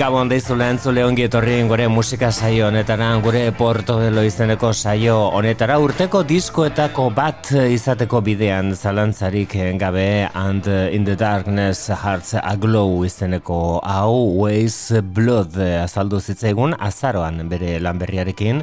Gabon 0.00 0.30
deizu 0.32 0.54
lehen 0.56 0.78
ongi 1.04 1.26
etorri 1.26 1.58
gure 1.68 1.86
musika 1.92 2.30
saio 2.32 2.68
honetara, 2.70 3.20
gure 3.20 3.52
Portobelo 3.52 4.22
izeneko 4.24 4.72
saio 4.72 5.28
honetara. 5.36 5.76
Urteko 5.78 6.22
diskoetako 6.24 7.10
bat 7.12 7.50
izateko 7.52 8.22
bidean 8.24 8.72
zalantzarik 8.72 9.52
gabe 9.76 10.30
and 10.32 10.66
in 10.66 11.04
the 11.04 11.14
darkness 11.14 11.88
hearts 11.88 12.32
aglow 12.32 13.04
izeneko 13.04 13.82
hau 13.84 14.40
ways 14.40 14.90
blood 15.02 15.58
azaldu 15.84 16.18
zitzaigun 16.18 16.72
azaroan 16.80 17.46
bere 17.50 17.78
lanberriarekin 17.78 18.62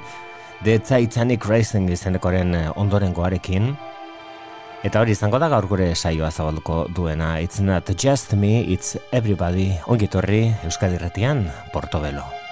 The 0.63 0.79
Titanic 0.79 1.45
Racing 1.45 1.91
izenekoren 1.93 2.55
ondoren 2.75 3.13
goarekin 3.13 3.75
Eta 4.85 5.01
hori 5.01 5.15
izango 5.17 5.39
da 5.41 5.49
gaur 5.49 5.65
gure 5.65 5.87
saioa 5.95 6.29
zabalduko 6.29 6.85
duena. 6.93 7.39
It's 7.41 7.59
not 7.59 7.89
just 7.97 8.33
me, 8.33 8.61
it's 8.61 8.97
everybody. 9.11 9.71
Ongitorri 9.87 10.51
Euskadi 10.63 11.01
Retian, 11.01 11.47
Portobelo. 11.73 12.46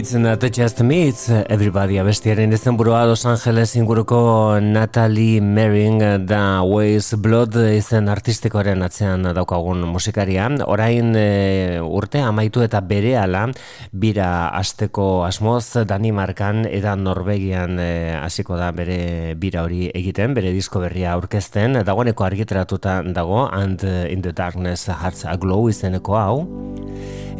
It's 0.00 0.14
not 0.14 0.40
just 0.40 0.80
me, 0.80 1.08
it's 1.08 1.28
everybody. 1.28 1.98
Abestiaren 2.00 2.54
izen 2.56 2.78
burua 2.78 3.02
Los 3.04 3.26
Angeles 3.26 3.74
inguruko 3.76 4.56
Natalie 4.58 5.42
Merring 5.42 6.24
da 6.24 6.62
Ways 6.64 7.12
Blood 7.20 7.58
izen 7.76 8.08
artistikoaren 8.08 8.80
atzean 8.80 9.28
daukagun 9.36 9.84
musikaria. 9.84 10.48
Orain 10.64 11.12
e, 11.20 11.82
urte 11.84 12.24
amaitu 12.24 12.64
eta 12.64 12.80
bere 12.80 13.18
ala 13.20 13.44
bira 13.92 14.48
asteko 14.56 15.26
asmoz 15.26 15.84
Danimarkan 15.84 16.64
eta 16.64 16.96
Norvegian 16.96 17.76
e, 17.76 18.16
hasiko 18.16 18.56
da 18.56 18.72
bere 18.72 19.34
bira 19.36 19.66
hori 19.68 19.90
egiten, 19.92 20.32
bere 20.32 20.56
disko 20.56 20.80
berria 20.80 21.12
aurkezten, 21.12 21.82
dagoeneko 21.84 22.24
argitratuta 22.24 23.02
dago 23.04 23.50
And 23.52 23.84
in 23.84 24.22
the 24.22 24.32
Darkness 24.32 24.88
Hearts 24.88 25.26
Aglow 25.26 25.68
izeneko 25.68 26.16
hau. 26.16 26.36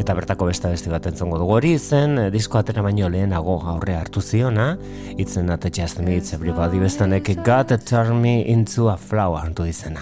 Eta 0.00 0.14
bertako 0.16 0.46
beste 0.48 0.70
beste 0.72 0.88
bat 0.88 1.04
entzongo 1.10 1.36
dugu 1.40 1.58
hori 1.58 1.74
zen 1.78 2.16
eh, 2.16 2.28
disko 2.50 2.58
atera 2.58 2.82
baino 2.82 3.08
lehenago 3.08 3.60
aurre 3.72 3.94
hartu 3.94 4.20
ziona. 4.20 4.76
Itzen 5.16 5.50
at 5.50 5.72
just 5.72 6.00
needs 6.00 6.32
everybody. 6.32 6.78
Bestanek 6.78 7.68
to 7.68 7.78
turn 7.78 8.20
me 8.20 8.44
into 8.44 8.88
a 8.88 8.96
flower 8.96 9.38
hartu 9.38 9.68
izena 9.68 10.00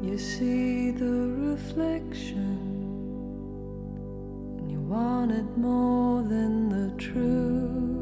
You 0.00 0.16
see 0.16 0.92
the 0.92 1.34
reflection, 1.50 2.58
and 4.58 4.70
you 4.70 4.80
want 4.80 5.32
it 5.32 5.58
more 5.58 6.22
than 6.22 6.68
the 6.68 6.96
truth. 6.96 7.97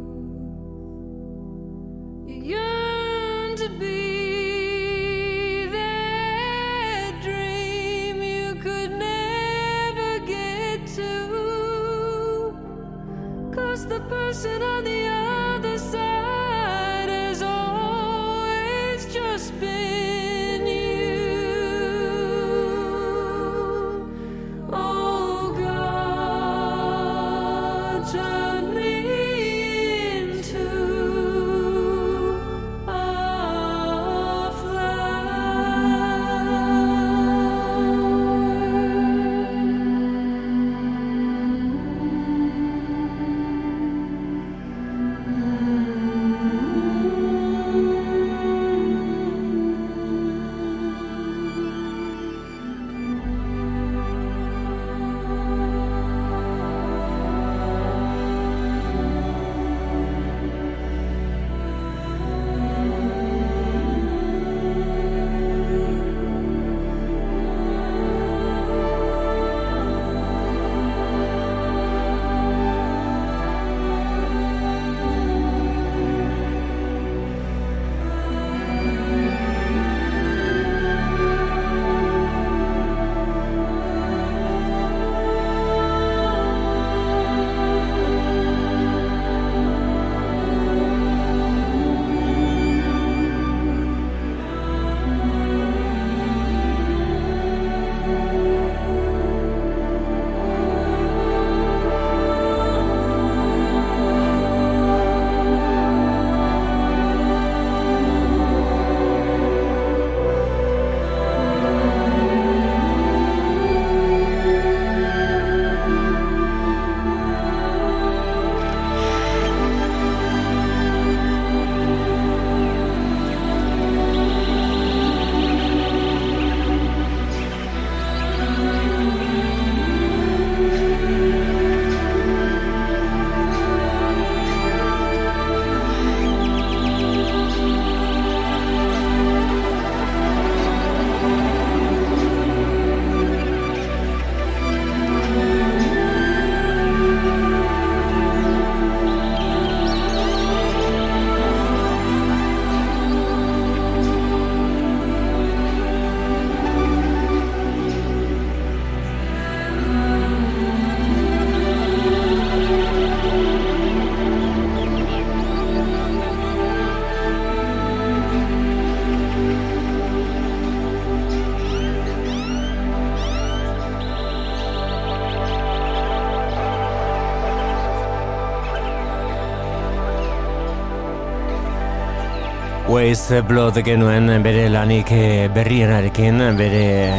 Ways 182.87 183.33
Blood 183.49 183.81
genuen 183.83 184.31
bere 184.45 184.69
lanik 184.71 185.09
eh, 185.11 185.49
berrienarekin, 185.51 186.39
bere 186.55 187.11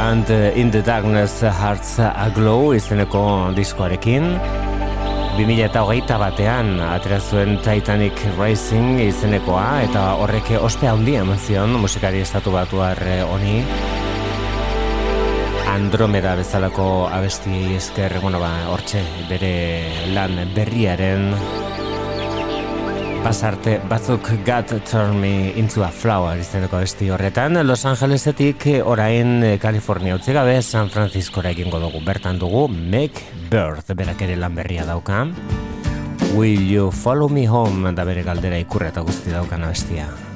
And 0.00 0.30
in 0.56 0.70
the 0.70 0.80
Darkness 0.80 1.42
Hearts 1.42 1.98
Aglow 2.00 2.72
izeneko 2.72 3.52
diskoarekin. 3.54 4.30
2008 5.36 6.16
batean 6.22 6.78
aterazuen 6.80 7.58
Titanic 7.60 8.22
Racing 8.38 9.02
izenekoa 9.04 9.82
eta 9.90 10.06
horrek 10.22 10.54
ospea 10.56 10.94
handia 10.96 11.20
eman 11.26 11.38
zion 11.38 11.76
musikari 11.82 12.22
estatu 12.24 12.54
batu 12.54 12.80
arre 12.80 13.20
honi. 13.28 13.58
Andromeda 15.74 16.32
bezalako 16.38 17.10
abesti 17.12 17.74
esker, 17.76 18.16
bueno 18.22 18.40
ba, 18.40 18.54
hortxe 18.72 19.04
bere 19.28 19.52
lan 20.16 20.40
berriaren 20.56 21.28
pasarte 23.24 23.78
batzuk 23.88 24.26
gat 24.44 24.68
turn 24.84 25.16
me 25.18 25.54
into 25.56 25.82
a 25.82 25.88
flower 25.88 26.36
izeneko 26.36 26.76
besti 26.82 27.08
horretan. 27.08 27.56
Los 27.66 27.86
Angelesetik 27.88 28.66
orain 28.84 29.58
California 29.62 30.14
utzi 30.18 30.34
gabe 30.36 30.60
San 30.62 30.90
Francisco 30.90 31.40
egingo 31.40 31.80
dugu. 31.80 32.04
Bertan 32.04 32.38
dugu 32.38 32.68
Make 32.68 33.24
Birth 33.50 33.94
berak 33.96 34.20
ere 34.28 34.36
lan 34.36 34.54
berria 34.54 34.84
dauka. 34.84 35.24
Will 36.36 36.68
you 36.68 36.92
follow 36.92 37.30
me 37.30 37.46
home 37.48 37.94
da 37.96 38.04
bere 38.04 38.22
galdera 38.22 38.60
ikurra 38.60 38.92
guzti 39.00 39.32
daukan 39.32 39.64
abestia 39.64 40.33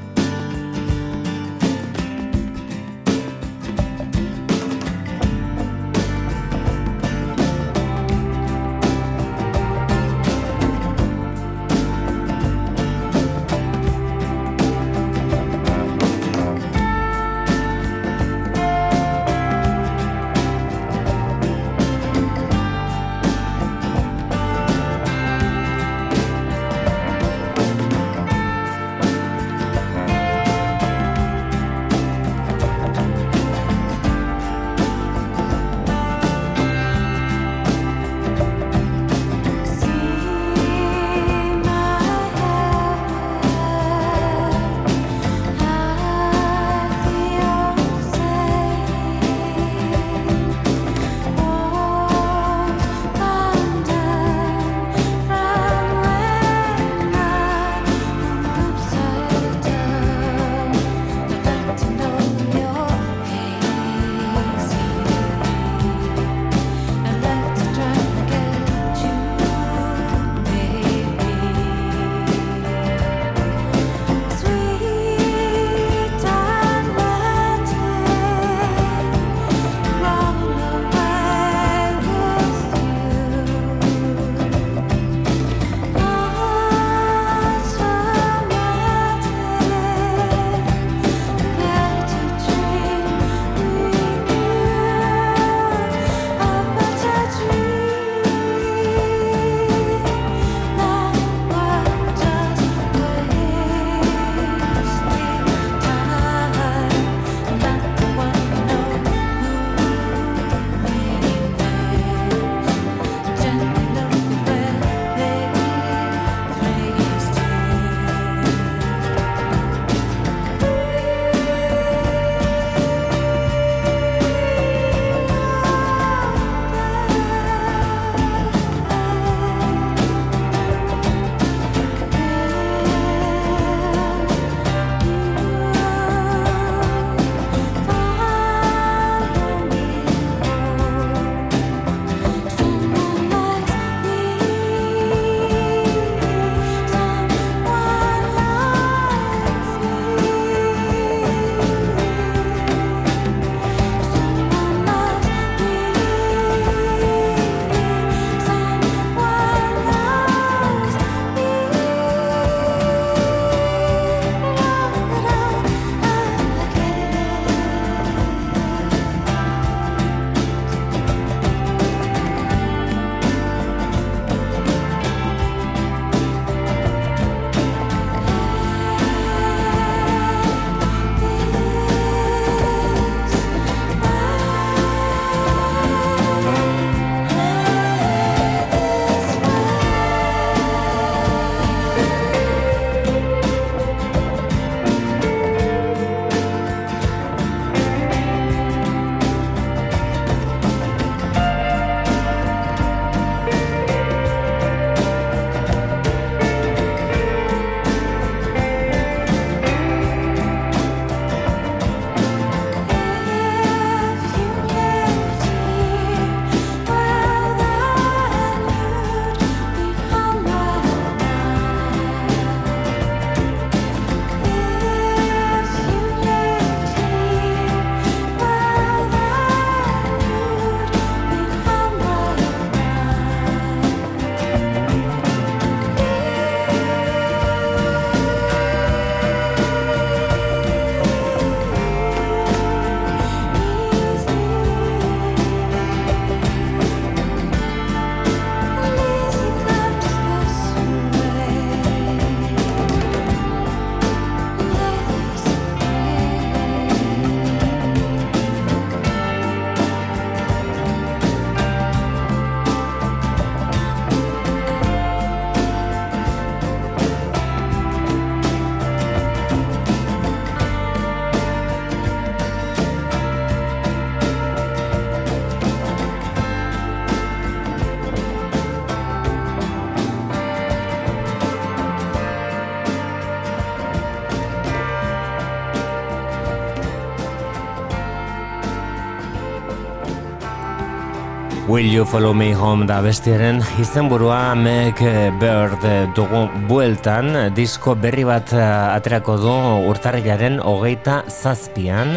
Will 291.78 291.94
You 291.94 292.04
Follow 292.04 292.34
Me 292.34 292.48
Home 292.58 292.88
da 292.90 292.96
bestiaren 292.98 293.60
izenburua 293.78 294.50
Meg 294.58 294.98
Bird 295.38 295.84
dugu 296.16 296.40
bueltan. 296.66 297.30
Disko 297.54 297.94
berri 297.94 298.24
bat 298.26 298.50
eh, 298.50 298.64
aterako 298.96 299.36
du 299.38 299.52
urtarrilaren 299.86 300.58
hogeita 300.58 301.20
zazpian. 301.30 302.16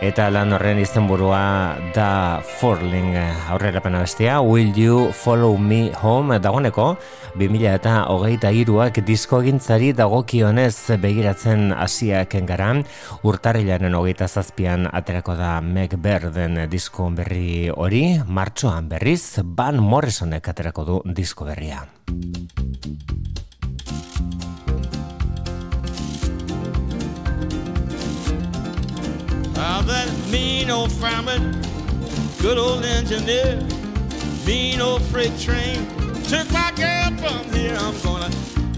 Eta 0.00 0.30
lan 0.32 0.56
horren 0.56 0.80
izenburua 0.80 1.42
da 1.92 2.40
Forling 2.62 3.12
aurrera 3.52 3.84
pena 3.84 4.00
bestia. 4.06 4.38
Will 4.40 4.72
You 4.72 5.10
Follow 5.12 5.60
Me 5.60 5.90
Home 6.00 6.40
dagoeneko 6.40 6.94
2000 7.34 7.66
eta 7.74 7.92
hogeita 8.14 8.52
iruak 8.54 9.00
disko 9.02 9.40
gintzari 9.42 9.88
dagokionez 9.98 10.94
begiratzen 11.02 11.72
asiak 11.74 12.36
engara 12.38 12.68
urtarrilaren 13.26 13.96
hogeita 13.98 14.28
zazpian 14.28 14.86
aterako 14.86 15.34
da 15.34 15.58
Meg 15.60 15.96
Berden 15.98 16.70
disko 16.70 17.08
berri 17.10 17.70
hori. 17.74 18.20
Martxoan 18.26 18.86
berriz 18.88 19.40
Van 19.42 19.82
Morrisonek 19.82 20.48
aterako 20.48 20.84
du 20.84 21.00
disko 21.10 21.44
berria. 21.44 21.82
How 29.58 29.82
that 29.82 30.08
mean 30.30 30.70
old 30.70 30.92
fireman, 30.92 31.50
good 32.40 32.58
old 32.58 32.84
engineer, 32.84 33.58
mean 34.46 34.80
old 34.80 35.02
freight 35.10 35.36
train 35.40 36.03
took 36.34 36.50
my 36.50 36.72
girl 36.74 37.10
from 37.22 37.52
here. 37.52 37.76
I'm 37.78 37.96
gonna 38.02 38.30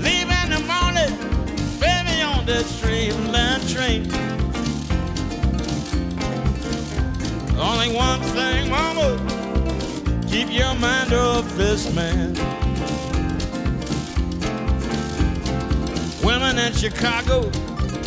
leave 0.07 0.29
in 0.40 0.49
the 0.55 0.62
morning, 0.73 1.12
baby, 1.81 2.21
on 2.21 2.45
that 2.45 2.64
streamline 2.66 3.62
train. 3.73 4.03
Only 7.59 7.95
one 7.95 8.21
thing, 8.37 8.69
mama, 8.69 9.09
keep 10.29 10.53
your 10.53 10.75
mind 10.75 11.14
off 11.14 11.49
this 11.57 11.90
man. 11.95 12.35
Women 16.23 16.59
in 16.59 16.73
Chicago, 16.75 17.51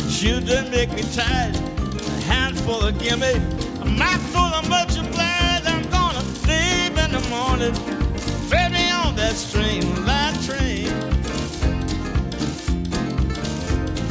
shoot 0.08 0.46
them 0.46 0.70
make 0.70 0.92
me 0.92 1.02
tired 1.12 1.56
A 1.56 2.20
handful 2.32 2.82
of 2.82 2.96
gimme, 3.00 3.34
a 3.80 3.84
mouthful 3.84 4.50
of 4.58 4.68
much 4.68 4.96
obliged. 4.96 5.66
I'm 5.66 5.82
gonna 5.90 6.22
leave 6.46 6.96
in 7.04 7.10
the 7.10 7.24
morning, 7.28 7.74
baby, 8.48 8.89
on 9.22 10.04
that 10.06 10.34
train. 10.44 10.88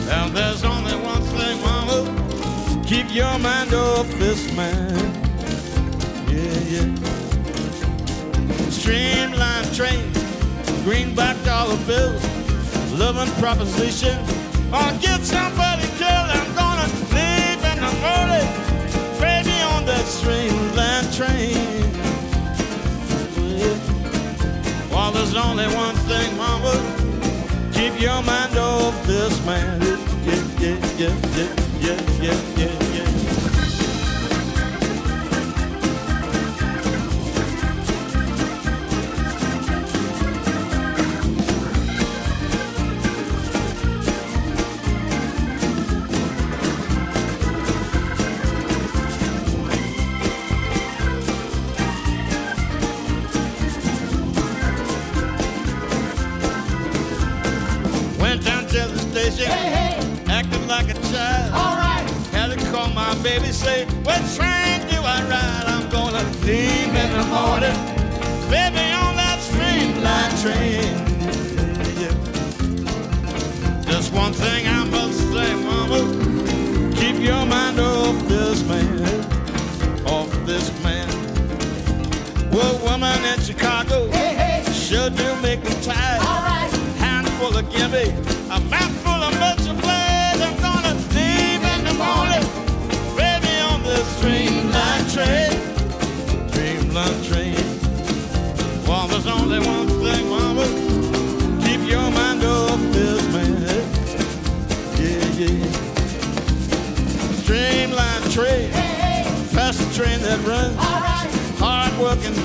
Now 0.05 0.29
there's 0.29 0.63
only 0.63 0.93
one 0.93 1.21
thing, 1.33 1.59
mama, 1.61 2.83
keep 2.85 3.13
your 3.13 3.39
mind 3.39 3.73
off 3.73 4.07
this 4.19 4.51
man. 4.55 4.95
Yeah, 6.29 6.59
yeah. 6.73 6.95
Streamline 8.69 9.65
train, 9.73 10.11
greenback 10.83 11.43
dollar 11.43 11.77
bills, 11.87 12.23
loving 12.93 13.33
proposition, 13.41 14.17
or 14.71 14.91
get 15.01 15.21
somebody 15.25 15.87
killed. 15.97 16.29
I'm 16.37 16.53
gonna 16.53 16.87
leave 17.15 17.61
in 17.71 17.79
the 17.85 17.93
morning, 18.05 18.49
baby, 19.19 19.57
on 19.73 19.85
that 19.85 20.05
streamline 20.05 21.11
train. 21.11 21.88
There's 25.11 25.35
only 25.35 25.65
one 25.75 25.95
thing, 26.07 26.37
mama, 26.37 26.73
keep 27.73 27.99
your 27.99 28.21
mind 28.23 28.57
off 28.57 28.95
this 29.05 29.45
man. 29.45 29.81
Yeah, 29.81 29.97
yeah, 30.59 30.77
yeah, 30.97 31.15
yeah, 31.37 31.55
yeah, 31.79 31.99
yeah, 32.21 32.39
yeah, 32.57 32.88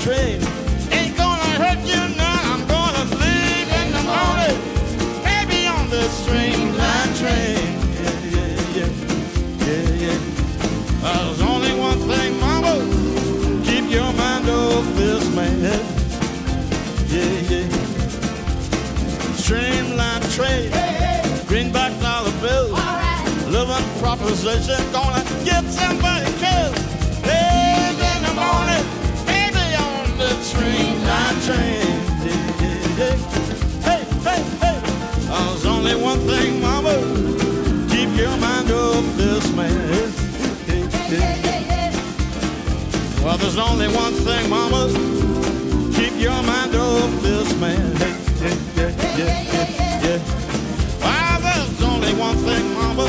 train. 0.04 0.38
Ain't 0.92 1.16
gonna 1.16 1.50
hurt 1.62 1.80
you 1.88 2.02
none. 2.20 2.44
I'm 2.52 2.62
gonna 2.68 3.04
leave 3.24 3.68
in 3.80 3.88
the 3.96 4.04
morning, 4.12 4.58
baby, 5.24 5.66
on 5.66 5.88
this 5.88 6.12
streamline 6.22 7.12
train. 7.16 7.64
Yeah, 7.96 8.36
yeah, 8.36 8.76
yeah, 8.76 8.90
yeah, 9.64 10.04
yeah. 10.04 10.18
There's 11.00 11.40
only 11.40 11.72
one 11.88 12.00
thing, 12.10 12.38
mama, 12.38 12.74
keep 13.64 13.90
your 13.90 14.12
mind 14.12 14.46
off 14.50 14.84
this 14.94 15.24
man. 15.34 15.56
Yeah, 17.08 17.52
yeah. 17.52 17.68
Streamline 19.40 20.24
trade, 20.36 20.70
greenback 21.46 21.98
dollar 22.02 22.34
bills, 22.42 22.72
right. 22.72 23.46
living 23.48 23.86
proposition, 24.02 24.80
gonna 24.92 25.24
get 25.46 25.64
somebody 25.64 26.43
Yeah, 30.56 31.82
yeah, 32.24 32.76
yeah. 32.98 33.16
Hey, 33.82 34.02
hey, 34.24 34.42
hey. 34.62 34.78
There's 35.28 35.66
only 35.66 35.94
one 35.96 36.20
thing, 36.20 36.60
mama, 36.60 36.94
keep 37.90 38.10
your 38.16 38.36
mind 38.38 38.70
off 38.70 39.04
this 39.16 39.52
man. 39.54 39.90
Well, 43.22 43.38
there's 43.38 43.58
only 43.58 43.88
one 43.88 44.12
thing, 44.12 44.48
mama. 44.50 44.88
Keep 45.94 46.20
your 46.20 46.42
mind 46.42 46.74
off 46.76 47.22
this 47.22 47.54
man. 47.58 47.96
Yeah, 47.96 48.56
yeah, 48.76 48.92
yeah, 49.16 50.02
yeah. 50.04 50.20
Well, 51.00 51.40
there's 51.40 51.82
only 51.82 52.12
one 52.14 52.36
thing, 52.36 52.74
mama. 52.74 53.06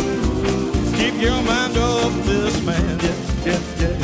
Keep 0.97 1.21
your 1.21 1.41
mind 1.43 1.77
off 1.77 2.13
this 2.25 2.61
man. 2.65 2.99
Yeah, 2.99 3.15
yeah, 3.45 3.59
yeah, 3.79 3.94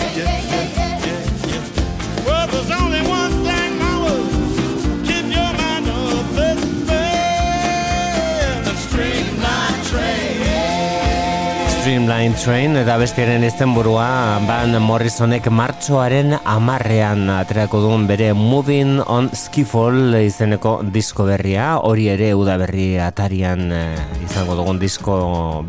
Streamline 12.11 12.35
Train 12.43 12.73
eta 12.75 12.97
bestiaren 12.99 13.45
izenburua 13.47 14.41
Van 14.43 14.73
Morrisonek 14.83 15.45
martxoaren 15.47 16.33
amarrean 16.43 17.29
aterako 17.31 17.79
duen 17.85 18.03
bere 18.09 18.33
Moving 18.35 18.99
on 19.07 19.29
Skiffle 19.31 20.19
izeneko 20.27 20.73
disko 20.91 21.23
berria. 21.29 21.69
Hori 21.79 22.09
ere 22.11 22.33
udaberri 22.35 22.99
atarian 22.99 23.63
eh, 23.71 23.95
izango 24.25 24.59
dugun 24.59 24.81
disko 24.81 25.15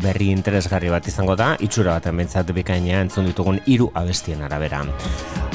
berri 0.03 0.33
interesgarri 0.35 0.91
bat 0.91 1.07
izango 1.07 1.39
da. 1.39 1.53
Itxura 1.63 1.95
bat 1.95 2.11
enbentzat 2.11 2.51
bikaina 2.51 2.99
entzun 3.05 3.31
ditugun 3.31 3.63
hiru 3.63 3.87
abestien 3.95 4.43
arabera. 4.43 4.83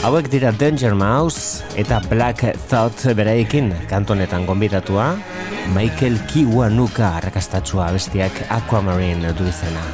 Hauek 0.09 0.33
dira 0.33 0.57
Danger 0.57 0.97
Mouse 0.97 1.69
eta 1.77 2.01
Black 2.09 2.47
Thought 2.73 3.11
bereikin 3.13 3.75
kantonetan 3.93 4.49
gonbidatua. 4.49 5.13
Michael 5.77 6.17
Kiwanuka 6.33 7.19
arrakastatua 7.21 7.91
abestiak 7.93 8.47
Aquamarine 8.49 9.37
du 9.37 9.53
izena 9.53 9.85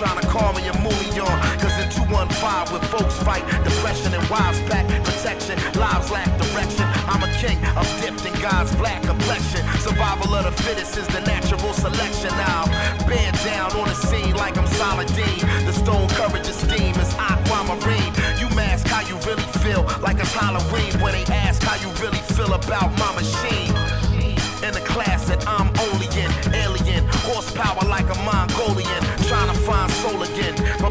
trying 0.00 0.18
to 0.18 0.26
call 0.28 0.54
me 0.54 0.66
a 0.66 0.72
Mulion. 0.80 1.28
Cause 1.60 1.76
in 1.76 1.92
215 1.92 2.72
with 2.72 2.84
folks 2.88 3.20
fight, 3.20 3.44
depression 3.60 4.14
and 4.16 4.24
wives 4.32 4.60
back, 4.64 4.88
protection, 5.04 5.60
lives 5.76 6.10
lack 6.10 6.24
direction. 6.40 6.88
I'm 7.04 7.20
a 7.20 7.28
king, 7.36 7.60
I'm 7.76 7.84
dipped 8.00 8.24
in 8.24 8.32
God's 8.40 8.74
black 8.76 9.02
complexion. 9.02 9.60
Survival 9.76 10.32
of 10.32 10.44
the 10.48 10.56
fittest 10.62 10.96
is 10.96 11.06
the 11.08 11.20
natural 11.28 11.74
selection. 11.74 12.32
Now, 12.40 12.64
bend 13.04 13.36
down 13.44 13.76
on 13.76 13.88
the 13.88 13.94
scene 13.94 14.34
like 14.36 14.56
I'm 14.56 14.66
Saladin. 14.80 15.44
The 15.68 15.72
stone 15.72 16.08
courage 16.16 16.48
esteem 16.48 16.96
is 16.96 17.12
aquamarine. 17.20 18.12
You 18.40 18.48
mask 18.56 18.86
how 18.88 19.04
you 19.04 19.20
really 19.28 19.48
feel, 19.60 19.84
like 20.00 20.18
it's 20.18 20.32
Halloween 20.32 20.96
when 21.04 21.12
they 21.12 21.26
ask 21.28 21.60
how 21.62 21.76
you 21.76 21.92
really 22.00 22.24
feel 22.32 22.54
about 22.54 22.88
my 22.96 23.12
machine. 23.20 23.76
In 24.64 24.72
the 24.72 24.84
class 24.84 25.28
that 25.28 25.46
I'm 25.46 25.69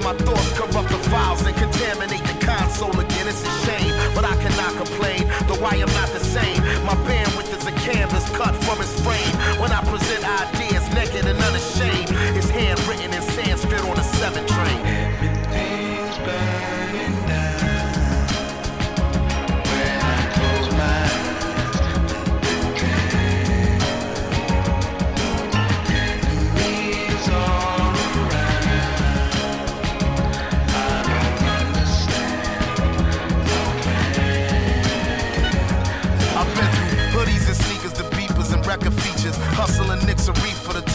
my 0.09 0.17
thoughts 0.25 0.51
corrupt 0.57 0.89
the 0.89 0.97
files 1.09 1.45
and 1.45 1.55
contaminate 1.55 2.23
the 2.23 2.45
console 2.45 2.99
again. 2.99 3.27
It's 3.27 3.45
a 3.45 3.53
shame, 3.65 3.93
but 4.15 4.25
I 4.25 4.35
cannot 4.41 4.73
complain. 4.81 5.21
Though 5.45 5.63
I 5.63 5.75
am 5.85 5.89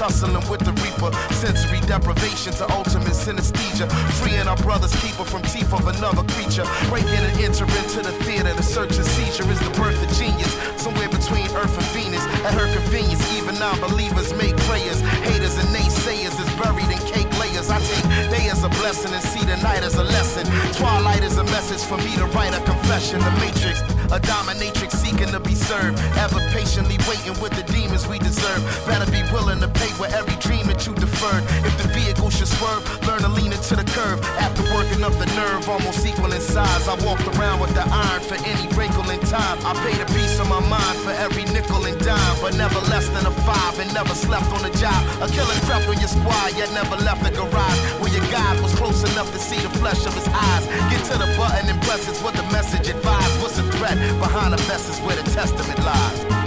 tussling 0.04 0.34
with 0.50 0.60
the 0.60 0.72
reaper. 0.84 1.10
Sensory 1.32 1.80
deprivation 1.88 2.52
to 2.52 2.64
ultimate 2.72 3.16
synesthesia. 3.16 3.88
Freeing 4.20 4.46
our 4.46 4.56
brother's 4.58 4.94
keeper 5.00 5.24
from 5.24 5.40
teeth 5.42 5.72
of 5.72 5.86
another 5.88 6.24
creature. 6.34 6.66
Breaking 6.92 7.24
and 7.24 7.36
entering 7.40 7.88
to 7.96 8.00
the 8.04 8.12
theater, 8.24 8.52
the 8.52 8.62
search 8.62 8.96
and 9.00 9.06
seizure 9.06 9.48
is 9.48 9.60
the 9.60 9.72
birth 9.80 9.96
of 9.96 10.10
genius. 10.20 10.52
Somewhere 10.76 11.08
between 11.08 11.48
Earth 11.56 11.72
and 11.72 11.88
Venus. 11.96 12.24
At 12.44 12.52
her 12.52 12.68
convenience, 12.76 13.24
even 13.38 13.56
non-believers 13.58 14.36
make 14.36 14.56
prayers. 14.68 15.00
Haters 15.24 15.56
and 15.56 15.68
naysayers 15.72 16.36
is 16.36 16.50
buried 16.60 16.90
in 16.92 17.00
cake 17.08 17.30
layers. 17.40 17.70
I 17.70 17.80
take 17.80 18.04
day 18.28 18.52
as 18.52 18.62
a 18.62 18.68
blessing 18.80 19.12
and 19.12 19.24
see 19.24 19.44
the 19.48 19.56
night 19.64 19.82
as 19.88 19.96
a 19.96 20.04
lesson. 20.04 20.44
Twilight 20.76 21.24
is 21.24 21.38
a 21.38 21.44
message 21.44 21.80
for 21.88 21.96
me 22.04 22.12
to 22.20 22.26
write 22.36 22.52
a 22.52 22.60
confession. 22.68 23.20
The 23.24 23.32
matrix, 23.40 23.80
a 24.12 24.18
dominatrix 24.20 24.92
seeking 24.92 25.28
to 25.28 25.40
be 25.40 25.54
served. 25.54 25.98
Ever 26.18 26.40
patiently 26.50 26.98
waiting 27.08 27.36
with 27.40 27.52
the 27.56 27.64
demons 27.72 28.06
we 28.06 28.18
deserve. 28.18 28.62
Better 28.86 29.10
be 29.10 29.22
willing 29.32 29.60
to 29.60 29.68
pay 29.68 29.90
with 29.98 30.12
every 30.12 30.36
dream 30.36 30.66
that 30.66 30.86
you 30.86 30.94
deferred. 30.94 31.44
If 31.64 31.74
the 31.80 31.88
vehicle 31.88 32.30
should 32.30 32.48
swerve, 32.48 32.82
learn 33.06 33.20
to 33.20 33.28
lean 33.28 33.52
into 33.52 33.76
the 33.76 33.84
curve. 33.96 34.20
After 34.38 34.62
working 34.74 35.02
up 35.04 35.14
the 35.18 35.26
nerve, 35.36 35.68
almost 35.68 36.04
equal 36.06 36.32
in 36.32 36.40
size. 36.40 36.88
I 36.88 36.94
walked 37.04 37.26
around 37.36 37.60
with 37.60 37.74
the 37.74 37.84
iron 37.86 38.22
for 38.22 38.36
any 38.44 38.66
wrinkle 38.76 39.08
in 39.10 39.20
time. 39.26 39.58
I 39.64 39.72
paid 39.84 40.00
a 40.00 40.08
piece 40.12 40.38
of 40.38 40.48
my 40.48 40.60
mind 40.68 40.98
for 41.00 41.12
every 41.12 41.44
nickel 41.54 41.84
and 41.84 41.98
dime, 41.98 42.36
but 42.40 42.54
never 42.56 42.80
less 42.92 43.08
than 43.08 43.26
a 43.26 43.34
five 43.46 43.78
and 43.78 43.92
never 43.94 44.14
slept 44.14 44.46
on 44.52 44.62
the 44.62 44.72
job. 44.78 45.00
A 45.22 45.28
killer 45.28 45.58
crept 45.66 45.88
on 45.88 45.98
your 45.98 46.08
squad, 46.08 46.56
yet 46.56 46.70
never 46.72 46.96
left 47.02 47.22
the 47.24 47.30
garage. 47.30 47.80
Where 48.00 48.12
your 48.12 48.24
God 48.30 48.60
was 48.62 48.74
close 48.74 49.02
enough 49.12 49.30
to 49.32 49.38
see 49.38 49.60
the 49.60 49.72
flesh 49.80 50.06
of 50.06 50.14
his 50.14 50.28
eyes. 50.28 50.64
Get 50.90 51.02
to 51.10 51.18
the 51.18 51.28
button 51.36 51.68
and 51.68 51.80
press 51.82 52.08
it's 52.08 52.22
what 52.22 52.34
the 52.34 52.44
message 52.54 52.88
advised. 52.88 53.40
What's 53.40 53.56
the 53.56 53.64
threat 53.78 53.93
behind 54.18 54.52
the 54.52 54.62
vest 54.64 54.90
is 54.90 54.98
where 55.00 55.16
the 55.16 55.22
testament 55.30 55.78
lies. 55.80 56.43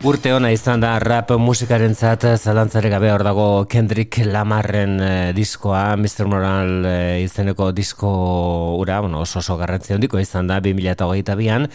Urte 0.00 0.30
ona 0.32 0.48
izan 0.48 0.80
da 0.80 0.94
rap 0.96 1.28
musikaren 1.36 1.92
zat, 1.92 2.22
zalantzare 2.40 2.88
gabe 2.88 3.10
hor 3.12 3.20
dago 3.20 3.66
Kendrick 3.68 4.22
Lamarren 4.24 4.94
eh, 5.04 5.32
diskoa, 5.36 5.92
Mr. 6.00 6.24
Moral 6.24 6.86
eh, 6.88 7.18
izeneko 7.20 7.66
disko 7.76 8.08
ura, 8.80 9.02
bueno, 9.04 9.20
oso 9.20 9.42
oso 9.42 9.58
garrantzia 9.60 9.98
handiko 9.98 10.16
izan 10.16 10.48
da 10.48 10.56
2008an, 10.64 11.66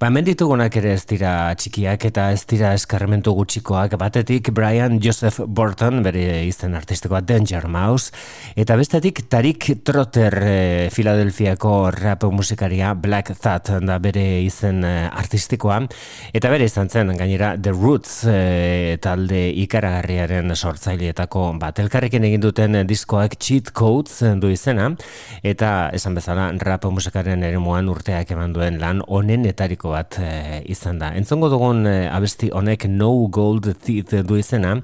ba 0.00 0.08
hemen 0.08 0.24
ditugunak 0.24 0.78
ere 0.80 0.94
ez 0.96 1.02
dira 1.10 1.34
txikiak 1.60 2.06
eta 2.08 2.30
ez 2.32 2.46
dira 2.48 2.70
eskarmentu 2.72 3.34
gutxikoak, 3.36 3.98
batetik 4.00 4.48
Brian 4.56 4.96
Joseph 5.04 5.42
Burton, 5.44 6.00
bere 6.08 6.40
izen 6.48 6.78
artistikoa 6.80 7.20
Danger 7.20 7.68
Mouse, 7.68 8.16
eta 8.56 8.80
bestetik 8.80 9.26
Tarik 9.28 9.68
Trotter 9.84 10.38
eh, 10.40 10.88
Philadelphiako 10.88 11.74
rap 11.98 12.24
musikaria 12.32 12.96
Black 12.96 13.36
Thought 13.36 13.76
da 13.84 14.00
bere 14.00 14.40
izen 14.40 14.80
eh, 14.88 15.04
artistikoa, 15.12 15.82
eta 16.32 16.56
bere 16.56 16.72
izan 16.72 16.88
zen 16.88 17.12
gainera 17.20 17.52
The 17.60 17.73
Roots 17.74 18.24
eh, 18.30 18.96
talde 19.02 19.38
ikaragarriaren 19.64 20.52
sortzaileetako 20.54 21.42
bat. 21.58 21.78
Elkarrekin 21.82 22.24
egin 22.28 22.42
duten 22.42 22.76
diskoak 22.86 23.34
Cheat 23.40 23.72
Codes 23.74 24.22
du 24.40 24.50
izena, 24.52 24.90
eta 25.42 25.90
esan 25.96 26.14
bezala 26.14 26.46
rap 26.62 26.86
musikaren 26.86 27.42
eremuan 27.46 27.88
urteak 27.90 28.30
eman 28.36 28.54
duen 28.54 28.78
lan 28.82 29.00
onenetariko 29.02 29.94
bat 29.94 30.18
eh, 30.22 30.60
izan 30.70 31.00
da. 31.02 31.10
Entzongo 31.18 31.50
dugun 31.52 31.82
eh, 31.90 32.06
abesti 32.12 32.50
honek 32.54 32.86
No 32.92 33.10
Gold 33.34 33.70
Teeth 33.82 34.22
du 34.28 34.38
izena, 34.38 34.76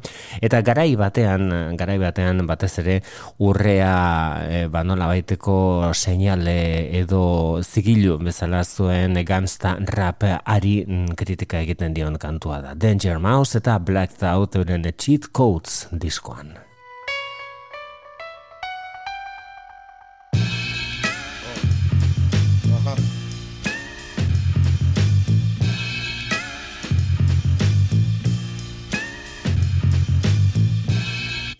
eta 0.42 0.62
garai 0.66 0.88
batean, 0.98 1.76
garai 1.79 1.98
batean 2.03 2.42
batez 2.48 2.72
ere 2.83 2.98
urrea 3.38 3.94
eh, 4.48 4.66
ba 4.72 4.83
nola 4.85 5.07
baiteko 5.12 5.92
seinale 5.94 6.59
edo 6.98 7.22
zigilu 7.62 8.18
bezala 8.18 8.64
zuen 8.64 9.20
gangsta 9.26 9.76
rap 9.94 10.26
ari 10.44 10.81
mm, 10.87 11.14
kritika 11.20 11.62
egiten 11.62 11.94
dion 11.94 12.18
kantua 12.18 12.61
da. 12.64 12.74
Danger 12.80 13.18
Mouse 13.18 13.58
eta 13.58 13.78
Black 13.78 14.16
Thought 14.16 14.56
euren 14.56 14.88
cheat 14.96 15.28
codes 15.36 15.86
diskoan. 15.92 16.69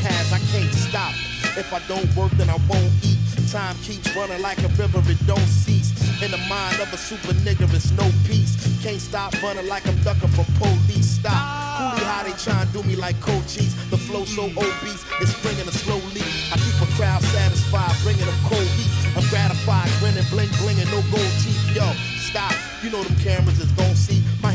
has. 0.00 0.32
I 0.32 0.38
can't 0.52 0.72
stop. 0.72 1.12
If 1.56 1.72
I 1.72 1.80
don't 1.86 2.08
work, 2.16 2.32
then 2.32 2.50
I 2.50 2.56
won't 2.68 2.92
eat. 3.02 3.18
Time 3.50 3.76
keeps 3.82 4.14
running 4.16 4.40
like 4.42 4.58
a 4.58 4.68
river, 4.74 4.98
it 5.06 5.18
don't 5.26 5.46
cease. 5.46 5.94
In 6.22 6.30
the 6.30 6.38
mind 6.48 6.80
of 6.80 6.92
a 6.92 6.96
super 6.96 7.34
nigga, 7.46 7.72
it's 7.74 7.90
no 7.92 8.10
peace. 8.26 8.56
Can't 8.82 9.00
stop 9.00 9.34
running 9.42 9.68
like 9.68 9.86
I'm 9.86 9.96
ducking 10.02 10.28
from 10.30 10.46
police. 10.58 11.20
Stop. 11.20 11.38
Coolie 11.78 12.06
how 12.06 12.22
they 12.22 12.34
tryna 12.34 12.72
do 12.72 12.82
me 12.82 12.96
like 12.96 13.18
cold 13.20 13.46
cheese. 13.46 13.74
The 13.90 13.98
flow 13.98 14.24
so 14.24 14.46
obese, 14.46 15.04
it's 15.20 15.34
bringing 15.42 15.68
a 15.68 15.72
slow 15.72 15.98
leak. 16.14 16.26
I 16.50 16.56
keep 16.58 16.74
a 16.82 16.88
crowd 16.96 17.22
satisfied, 17.22 17.94
bringing 18.02 18.26
them 18.26 18.38
cold 18.46 18.66
heat. 18.78 18.90
I'm 19.16 19.26
gratified, 19.30 19.90
grinning, 20.00 20.26
bling, 20.30 20.50
blinging, 20.58 20.90
no 20.90 21.02
gold 21.14 21.32
teeth. 21.42 21.62
Yo, 21.74 21.86
stop. 22.18 22.54
You 22.82 22.90
know 22.90 23.02
them 23.02 23.16
cameras 23.22 23.58
is. 23.60 23.70
My 23.76 23.93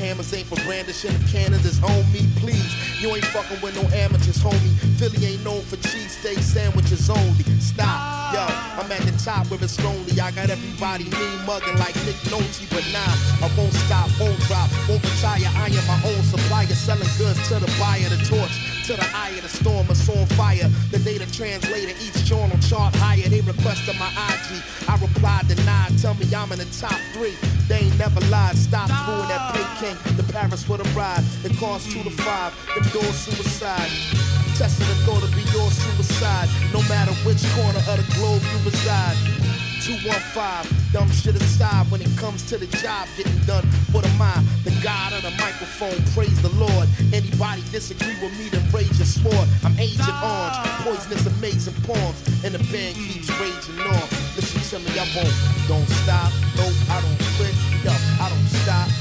hammers 0.10 0.34
ain't 0.34 0.48
for 0.48 0.56
brandishing 0.66 1.14
of 1.14 1.22
cannons, 1.28 1.64
it's 1.66 1.82
on 1.84 2.12
me, 2.12 2.26
please. 2.38 2.74
You 3.00 3.14
ain't 3.16 3.26
fucking 3.26 3.62
with 3.62 3.76
no 3.76 3.88
amateurs, 3.96 4.40
homie. 4.40 4.74
Philly 4.98 5.24
ain't 5.24 5.44
known 5.46 5.62
for 5.62 5.76
cheese 5.78 6.18
steak 6.18 6.40
sandwiches 6.40 7.12
only. 7.12 7.44
Stop, 7.60 8.19
yo. 8.34 8.46
I'm 8.80 8.92
at 8.92 9.02
the 9.02 9.16
top 9.24 9.50
where 9.50 9.62
it's 9.62 9.82
lonely. 9.84 10.20
I 10.20 10.32
got 10.32 10.50
everybody 10.50 11.06
mean 11.06 11.40
mugging 11.46 11.78
like 11.78 11.96
Nick 12.06 12.18
Nolte, 12.32 12.70
but 12.70 12.86
nah, 12.94 13.46
I 13.46 13.48
won't 13.58 13.74
stop, 13.74 14.10
won't 14.20 14.40
drop, 14.48 14.70
won't 14.88 15.04
retire. 15.04 15.50
I 15.56 15.68
am 15.68 15.86
my 15.88 16.00
own 16.08 16.24
supplier, 16.24 16.68
selling 16.68 17.10
goods 17.18 17.42
to 17.50 17.60
the 17.60 17.70
buyer, 17.80 18.10
the 18.10 18.22
torch 18.26 18.56
to 18.90 18.96
the 18.96 19.06
eye 19.14 19.30
of 19.38 19.44
the 19.44 19.50
storm, 19.50 19.86
it's 19.90 20.10
on 20.10 20.26
fire. 20.34 20.68
The 20.90 20.98
data 21.00 21.32
translator, 21.32 21.94
each 22.02 22.26
journal 22.26 22.58
chart 22.58 22.96
higher. 22.96 23.30
They 23.30 23.42
requested 23.42 23.96
my 24.00 24.10
IG. 24.10 24.64
I 24.90 24.98
replied, 24.98 25.48
denied. 25.48 25.98
Tell 26.02 26.16
me 26.16 26.26
I'm 26.34 26.52
in 26.52 26.58
the 26.58 26.66
top 26.66 26.98
three. 27.14 27.36
They 27.68 27.86
ain't 27.86 28.00
never 28.00 28.20
lied. 28.32 28.58
Stop 28.58 28.90
fooling 29.06 29.30
that 29.30 29.54
Peking. 29.54 30.18
The 30.18 30.24
Paris 30.34 30.68
with 30.68 30.82
a 30.82 30.90
ride. 30.98 31.24
The 31.44 31.54
cost 31.60 31.92
two 31.92 32.02
to 32.02 32.10
five. 32.10 32.52
Them 32.74 32.90
doors 32.92 33.16
suicide. 33.16 34.39
Testing 34.60 34.92
the 34.92 34.96
thought 35.08 35.24
be 35.32 35.48
your 35.56 35.72
suicide. 35.72 36.50
No 36.76 36.84
matter 36.92 37.16
which 37.24 37.40
corner 37.56 37.80
of 37.80 37.96
the 37.96 38.04
globe 38.20 38.44
you 38.44 38.60
reside. 38.68 39.16
215, 39.88 40.92
dumb 40.92 41.10
shit 41.16 41.34
aside 41.40 41.90
when 41.90 42.02
it 42.02 42.12
comes 42.18 42.44
to 42.44 42.58
the 42.58 42.68
job 42.84 43.08
getting 43.16 43.40
done. 43.48 43.64
What 43.96 44.06
am 44.06 44.22
I? 44.22 44.36
The 44.66 44.76
God 44.84 45.14
of 45.14 45.24
the 45.24 45.32
microphone, 45.40 45.96
praise 46.12 46.36
the 46.42 46.52
Lord. 46.60 46.90
Anybody 47.16 47.64
disagree 47.72 48.20
with 48.20 48.36
me, 48.38 48.50
then 48.52 48.68
raise 48.76 48.92
your 49.00 49.08
sword. 49.08 49.48
I'm 49.64 49.80
Agent 49.80 50.12
Orange, 50.20 50.60
poisonous, 50.84 51.24
amazing 51.40 51.80
poems, 51.88 52.20
and 52.44 52.52
the 52.52 52.60
band 52.68 53.00
keeps 53.00 53.32
raging 53.40 53.80
on. 53.80 54.04
Listen 54.36 54.60
to 54.60 54.78
me, 54.84 54.92
I 55.00 55.08
won't, 55.16 55.32
don't 55.72 55.88
stop, 56.04 56.36
no, 56.60 56.68
I 56.92 57.00
don't 57.00 57.20
quit, 57.40 57.56
yo, 57.80 57.96
I 58.20 58.28
don't 58.28 58.50
stop, 58.60 58.92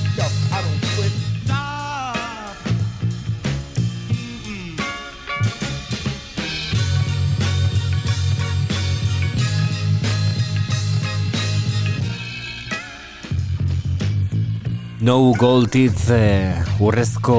No 15.08 15.32
gold 15.40 15.70
teeth 15.72 16.10
eh, 16.12 16.58
urrezko 16.84 17.34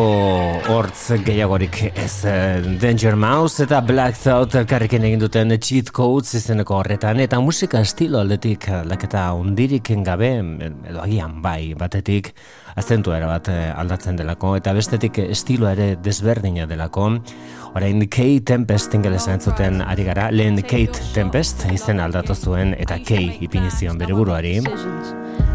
hortz 0.74 1.20
gehiagorik 1.22 1.76
ez 1.92 2.26
eh, 2.26 2.64
Danger 2.82 3.14
Mouse 3.14 3.62
eta 3.68 3.84
Black 3.86 4.18
Thought 4.18 4.56
elkarrekin 4.58 5.06
egin 5.06 5.22
duten 5.22 5.54
cheat 5.62 5.92
codes 5.94 6.34
izeneko 6.40 6.80
horretan 6.80 7.22
eta 7.22 7.38
musika 7.46 7.84
estilo 7.86 8.24
aldetik 8.24 8.66
aldaketa 8.74 9.28
undirik 9.38 9.94
gabe 10.08 10.32
edo 10.40 11.04
agian 11.04 11.44
bai 11.46 11.76
batetik 11.78 12.32
azentua 12.74 13.22
bat 13.30 13.54
eh, 13.54 13.70
aldatzen 13.70 14.18
delako 14.18 14.56
eta 14.58 14.74
bestetik 14.74 15.22
estilo 15.30 15.70
ere 15.70 15.92
desberdina 16.02 16.66
delako 16.66 17.12
Orain 17.76 18.02
Kate 18.10 18.48
Tempest 18.50 18.98
ingelesa 18.98 19.38
entzuten 19.38 19.84
ari 19.86 20.10
gara, 20.10 20.32
lehen 20.34 20.58
Kate 20.64 21.06
Tempest 21.14 21.70
izen 21.70 22.02
aldatu 22.02 22.34
zuen 22.34 22.74
eta 22.80 22.98
Kay 23.06 23.36
ipinizion 23.46 24.02
bere 24.02 24.18
buruari. 24.18 24.58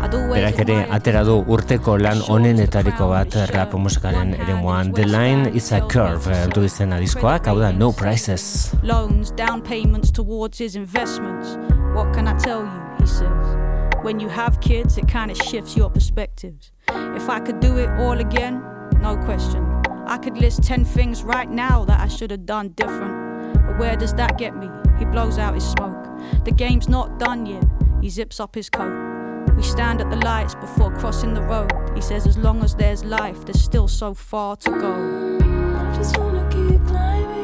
Berak 0.05 0.59
ere 0.61 0.75
atera 0.93 1.23
du 1.25 1.39
urteko 1.49 1.95
lan 1.97 2.19
onenetariko 2.29 3.07
bat 3.09 3.35
rap 3.55 3.73
musikaren 3.73 4.35
eremuan 4.37 4.93
The 4.93 5.07
Line 5.09 5.47
is 5.57 5.73
a 5.73 5.81
Curve 5.81 6.49
du 6.53 6.65
izena 6.69 6.99
diskoak, 7.01 7.47
hau 7.47 7.59
da 7.59 7.71
No 7.73 7.91
Prices. 7.93 8.75
loans, 8.83 9.31
down 9.31 9.63
payments 9.63 10.11
towards 10.11 10.59
his 10.59 10.77
investments. 10.77 11.57
What 11.95 12.13
can 12.13 12.29
I 12.29 12.35
tell 12.39 12.61
you? 12.61 12.83
He 13.01 13.07
says. 13.07 13.57
When 14.03 14.21
you 14.21 14.29
have 14.29 14.61
kids, 14.61 14.99
it 14.99 15.09
kind 15.09 15.31
of 15.31 15.39
shifts 15.39 15.75
your 15.75 15.89
perspectives. 15.89 16.71
If 17.17 17.31
I 17.31 17.41
could 17.41 17.61
do 17.61 17.79
it 17.79 17.89
all 18.01 18.21
again, 18.21 18.63
no 19.01 19.17
question. 19.25 19.65
I 20.07 20.19
could 20.19 20.37
list 20.37 20.63
10 20.65 20.85
things 20.85 21.23
right 21.23 21.51
now 21.51 21.87
that 21.87 21.99
I 22.01 22.09
should 22.09 22.31
have 22.31 22.45
done 22.45 22.75
different. 22.77 23.15
But 23.55 23.79
where 23.79 23.97
does 23.97 24.13
that 24.15 24.37
get 24.37 24.55
me? 24.55 24.69
He 24.99 25.07
blows 25.07 25.39
out 25.39 25.55
his 25.55 25.65
smoke. 25.65 26.05
The 26.45 26.53
game's 26.53 26.89
not 26.91 27.19
done 27.19 27.47
yet. 27.47 27.65
He 28.03 28.11
zips 28.11 28.39
up 28.39 28.55
his 28.55 28.69
coat. 28.69 29.14
We 29.57 29.63
stand 29.63 30.01
at 30.01 30.11
the 30.11 30.17
lights 30.17 30.55
before 30.55 30.91
crossing 30.91 31.35
the 31.35 31.43
road. 31.43 31.71
He 31.95 32.01
says, 32.01 32.27
as 32.27 32.37
long 32.37 32.63
as 32.65 32.75
there's 32.75 33.05
life, 33.05 33.45
there's 33.45 33.63
still 33.63 33.89
so 33.89 34.13
far 34.15 34.57
to 34.57 34.71
go. 34.71 35.39
I 35.79 35.95
just 35.97 36.19
wanna 36.19 36.43
keep 36.51 36.85
climbing, 36.87 37.44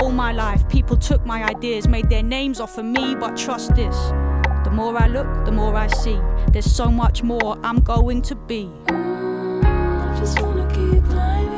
All 0.00 0.12
my 0.12 0.32
life, 0.32 0.68
people 0.68 0.96
took 0.96 1.26
my 1.26 1.42
ideas, 1.44 1.88
made 1.88 2.08
their 2.08 2.22
names 2.22 2.60
off 2.60 2.78
of 2.78 2.84
me, 2.84 3.16
but 3.16 3.36
trust 3.36 3.74
this. 3.74 3.96
The 4.64 4.70
more 4.72 4.96
I 4.96 5.08
look, 5.08 5.44
the 5.44 5.50
more 5.50 5.74
I 5.74 5.88
see. 5.88 6.18
There's 6.52 6.70
so 6.70 6.88
much 6.88 7.24
more 7.24 7.58
I'm 7.64 7.80
going 7.80 8.22
to 8.22 8.36
be. 8.36 8.70
I 8.88 10.16
just 10.20 10.40
wanna 10.40 10.66
keep 10.68 11.02
climbing, 11.04 11.57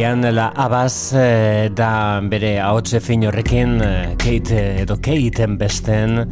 Lian 0.00 0.22
la 0.34 0.46
Abaz 0.56 1.12
eh, 1.12 1.68
da 1.76 2.22
bere 2.24 2.54
ahotse 2.64 3.02
fin 3.04 3.26
horrekin 3.28 3.74
eh, 3.84 4.14
Kate 4.16 4.62
edo 4.80 4.96
Kateen 4.96 5.58
besten 5.60 6.22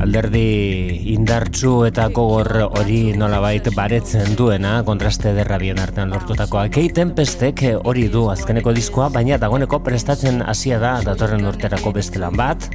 alderdi 0.00 1.02
indartsu 1.12 1.74
eta 1.84 2.06
gogor 2.16 2.48
hori 2.64 3.12
nolabait 3.12 3.68
baretzen 3.76 4.32
duena 4.40 4.78
kontraste 4.88 5.34
derra 5.36 5.60
bien 5.60 5.76
artean 5.84 6.16
lortutakoa. 6.16 6.70
Kateen 6.72 7.12
pestek 7.18 7.60
eh, 7.60 7.76
hori 7.76 8.08
du 8.08 8.24
azkeneko 8.32 8.72
diskoa 8.72 9.10
baina 9.12 9.36
dagoeneko 9.36 9.82
prestatzen 9.84 10.40
hasia 10.40 10.80
da 10.80 10.96
datorren 11.04 11.44
urterako 11.52 11.92
beste 12.00 12.24
lan 12.24 12.40
bat. 12.40 12.70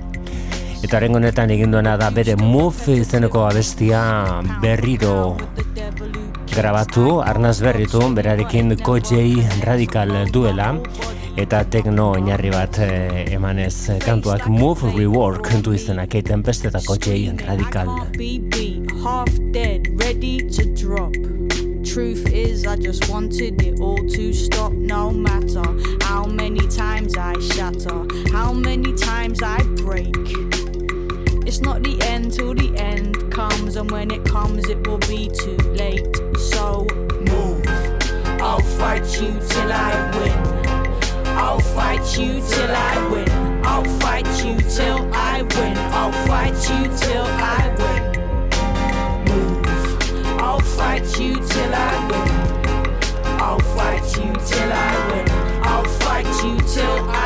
Eta 0.83 0.99
horrengo 0.99 1.17
honetan 1.17 1.57
egin 1.57 1.73
duena 1.73 1.97
da 1.97 2.13
bere 2.13 2.37
Move 2.37 3.01
izeneko 3.01 3.47
abestia 3.49 4.03
berriro 4.61 5.15
grabatu, 6.55 7.21
arnaz 7.21 7.61
berritu, 7.61 7.99
berarekin 8.15 8.75
Kojei 8.83 9.43
Radical 9.63 10.11
duela, 10.31 10.73
eta 11.37 11.63
tekno 11.63 12.11
oinarri 12.15 12.51
bat 12.51 12.79
eh, 12.83 13.25
emanez 13.35 13.99
kantuak 14.03 14.47
Move 14.47 14.91
Rework 14.97 15.49
du 15.63 15.73
izena 15.73 16.07
Kate 16.07 16.33
Tempest 16.33 16.65
eta 16.65 16.81
Kojei 16.85 17.31
Radical. 17.47 17.89
Half 19.03 19.29
dead, 19.51 19.87
ready 19.99 20.37
to 20.49 20.65
drop. 20.75 21.13
Truth 21.83 22.31
is, 22.31 22.67
I 22.67 22.75
just 22.77 23.09
wanted 23.09 23.61
it 23.61 23.79
all 23.81 23.97
to 23.97 24.33
stop. 24.33 24.71
No 24.71 25.09
matter 25.09 25.65
how 26.03 26.25
many 26.25 26.67
times 26.67 27.17
I 27.17 27.33
shatter, 27.39 28.05
how 28.31 28.53
many 28.53 28.93
times 28.93 29.41
I 29.41 29.57
break. 29.83 30.15
It's 31.47 31.61
not 31.61 31.83
the 31.83 31.97
end 32.07 32.33
till 32.33 32.53
the 32.53 32.71
end 32.77 33.31
comes, 33.31 33.75
and 33.75 33.89
when 33.89 34.11
it 34.11 34.23
comes, 34.23 34.69
it 34.69 34.87
will 34.87 34.99
be 34.99 35.27
too 35.27 35.57
late. 35.73 36.30
So 36.61 36.85
move. 37.31 37.65
I'll 38.39 38.65
fight 38.77 39.07
you 39.19 39.31
till 39.49 39.71
I 39.71 39.93
win. 40.15 40.37
I'll 41.45 41.59
fight 41.75 42.05
you 42.19 42.33
till 42.51 42.73
I 42.89 42.95
win. 43.11 43.29
I'll 43.65 43.89
fight 43.99 44.27
you 44.45 44.55
till 44.75 44.99
I 45.11 45.41
win. 45.55 45.75
I'll 45.99 46.15
fight 46.27 46.59
you 46.69 46.81
till 47.01 47.27
I 47.53 47.61
win. 47.81 48.03
Move. 49.27 49.65
I'll 50.39 50.65
fight 50.77 51.07
you 51.19 51.33
till 51.51 51.73
I 51.73 51.93
win. 52.09 52.29
I'll 53.45 53.65
fight 53.75 54.07
you 54.17 54.31
till 54.49 54.71
I 54.87 54.93
win. 55.09 55.27
I'll 55.71 55.89
fight 56.03 56.29
you 56.43 56.55
till 56.75 56.99
I 57.09 57.20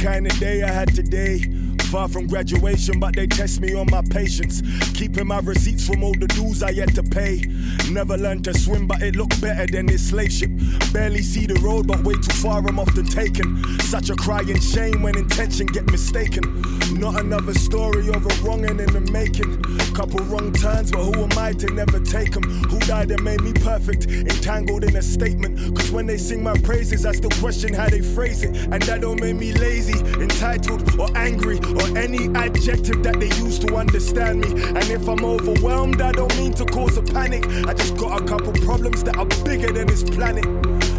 kind 0.00 0.26
of 0.26 0.38
day 0.38 0.62
I 0.62 0.70
had 0.70 0.94
today. 0.94 1.42
Far 1.90 2.06
from 2.06 2.28
graduation, 2.28 3.00
but 3.00 3.16
they 3.16 3.26
test 3.26 3.60
me 3.60 3.74
on 3.74 3.86
my 3.90 4.00
patience. 4.10 4.62
Keeping 4.94 5.26
my 5.26 5.40
receipts 5.40 5.84
from 5.84 6.04
all 6.04 6.12
the 6.12 6.28
dues 6.28 6.62
I 6.62 6.72
had 6.72 6.94
to 6.94 7.02
pay. 7.02 7.42
Never 7.90 8.16
learned 8.16 8.44
to 8.44 8.56
swim, 8.56 8.86
but 8.86 9.02
it 9.02 9.16
looked 9.16 9.40
better 9.40 9.66
than 9.66 9.86
this 9.86 10.08
slave 10.10 10.30
ship. 10.30 10.50
Barely 10.92 11.20
see 11.20 11.46
the 11.46 11.54
road, 11.54 11.88
but 11.88 12.04
way 12.04 12.14
too 12.14 12.32
far, 12.34 12.64
I'm 12.64 12.78
often 12.78 13.06
taken. 13.06 13.60
Such 13.80 14.08
a 14.08 14.14
crying 14.14 14.60
shame 14.60 15.02
when 15.02 15.18
intention 15.18 15.66
get 15.66 15.90
mistaken. 15.90 16.62
Not 16.92 17.18
another 17.20 17.54
story 17.54 18.08
of 18.08 18.24
a 18.24 18.34
wronging 18.42 18.78
in 18.78 18.92
the 18.92 19.00
making. 19.10 19.60
Couple 19.92 20.20
wrong 20.26 20.52
turns, 20.52 20.92
but 20.92 21.02
who 21.02 21.24
am 21.24 21.36
I 21.36 21.52
to 21.54 21.74
never 21.74 21.98
take 21.98 22.32
them? 22.32 22.44
Who 22.70 22.78
died 22.80 23.10
and 23.10 23.24
made 23.24 23.40
me 23.40 23.52
perfect? 23.52 24.06
Entangled 24.06 24.84
in 24.84 24.94
a 24.94 25.02
statement. 25.02 25.76
Cause 25.76 25.90
when 25.90 26.06
they 26.06 26.18
sing 26.18 26.42
my 26.42 26.56
praises, 26.58 27.04
I 27.04 27.12
still 27.12 27.30
question 27.40 27.74
how 27.74 27.88
they 27.88 28.00
phrase 28.00 28.44
it. 28.44 28.54
And 28.70 28.80
that 28.84 29.00
don't 29.00 29.20
make 29.20 29.34
me 29.34 29.52
lazy, 29.54 29.98
entitled, 30.20 31.00
or 31.00 31.08
angry, 31.16 31.58
any 31.96 32.28
adjective 32.34 33.02
that 33.02 33.20
they 33.20 33.30
use 33.44 33.58
to 33.60 33.76
understand 33.76 34.40
me. 34.40 34.62
And 34.62 34.90
if 34.90 35.08
I'm 35.08 35.24
overwhelmed, 35.24 36.00
I 36.00 36.12
don't 36.12 36.34
mean 36.36 36.52
to 36.54 36.64
cause 36.64 36.96
a 36.96 37.02
panic. 37.02 37.46
I 37.66 37.74
just 37.74 37.96
got 37.96 38.22
a 38.22 38.24
couple 38.24 38.52
problems 38.64 39.02
that 39.04 39.16
are 39.16 39.26
bigger 39.44 39.72
than 39.72 39.86
this 39.86 40.02
planet. 40.02 40.44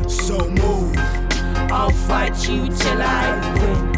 So 0.09 0.37
move. 0.49 0.95
I'll 1.71 1.91
fight 1.91 2.47
you 2.49 2.67
till 2.67 3.01
I 3.01 3.55
win. 3.59 3.91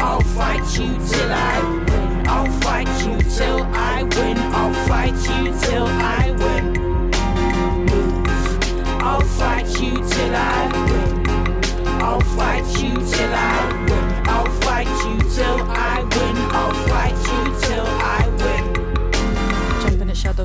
I'll 0.00 0.20
fight 0.20 0.78
you 0.78 0.96
till 1.08 1.32
I 1.32 1.60
win. 1.88 2.26
I'll 2.26 2.50
fight 2.60 2.88
you 3.04 3.18
till 3.30 3.62
I 3.62 4.02
win. 4.02 4.38
I'll 4.38 4.74
fight 4.86 5.14
you 5.14 5.52
till 5.60 5.86
I 5.86 6.30
win. 6.38 7.12
I'll 9.00 9.20
fight 9.20 9.66
you 9.80 9.94
till 9.94 10.34
I 10.34 10.68
win. 10.86 11.26
I'll 12.02 12.20
fight 12.20 12.66
you 12.82 12.94
till 12.94 13.34
I 13.34 13.86
win. 13.88 14.28
I'll 14.28 14.50
fight 14.60 14.86
you 15.04 15.18
till 15.30 15.62
I 15.70 16.01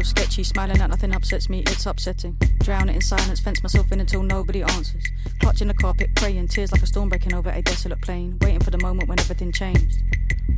Sketchy, 0.07 0.43
smiling 0.45 0.79
at 0.79 0.89
nothing 0.89 1.13
upsets 1.13 1.49
me, 1.49 1.63
it's 1.67 1.85
upsetting. 1.85 2.37
Drown 2.59 2.87
it 2.87 2.95
in 2.95 3.01
silence, 3.01 3.41
fence 3.41 3.61
myself 3.61 3.91
in 3.91 3.99
until 3.99 4.23
nobody 4.23 4.63
answers. 4.63 5.03
Clutching 5.41 5.67
the 5.67 5.73
carpet, 5.73 6.15
praying, 6.15 6.47
tears 6.47 6.71
like 6.71 6.81
a 6.81 6.87
storm 6.87 7.09
breaking 7.09 7.33
over 7.33 7.49
a 7.49 7.61
desolate 7.61 8.01
plain. 8.01 8.37
Waiting 8.41 8.61
for 8.61 8.71
the 8.71 8.77
moment 8.77 9.09
when 9.09 9.19
everything 9.19 9.51
changed. 9.51 9.97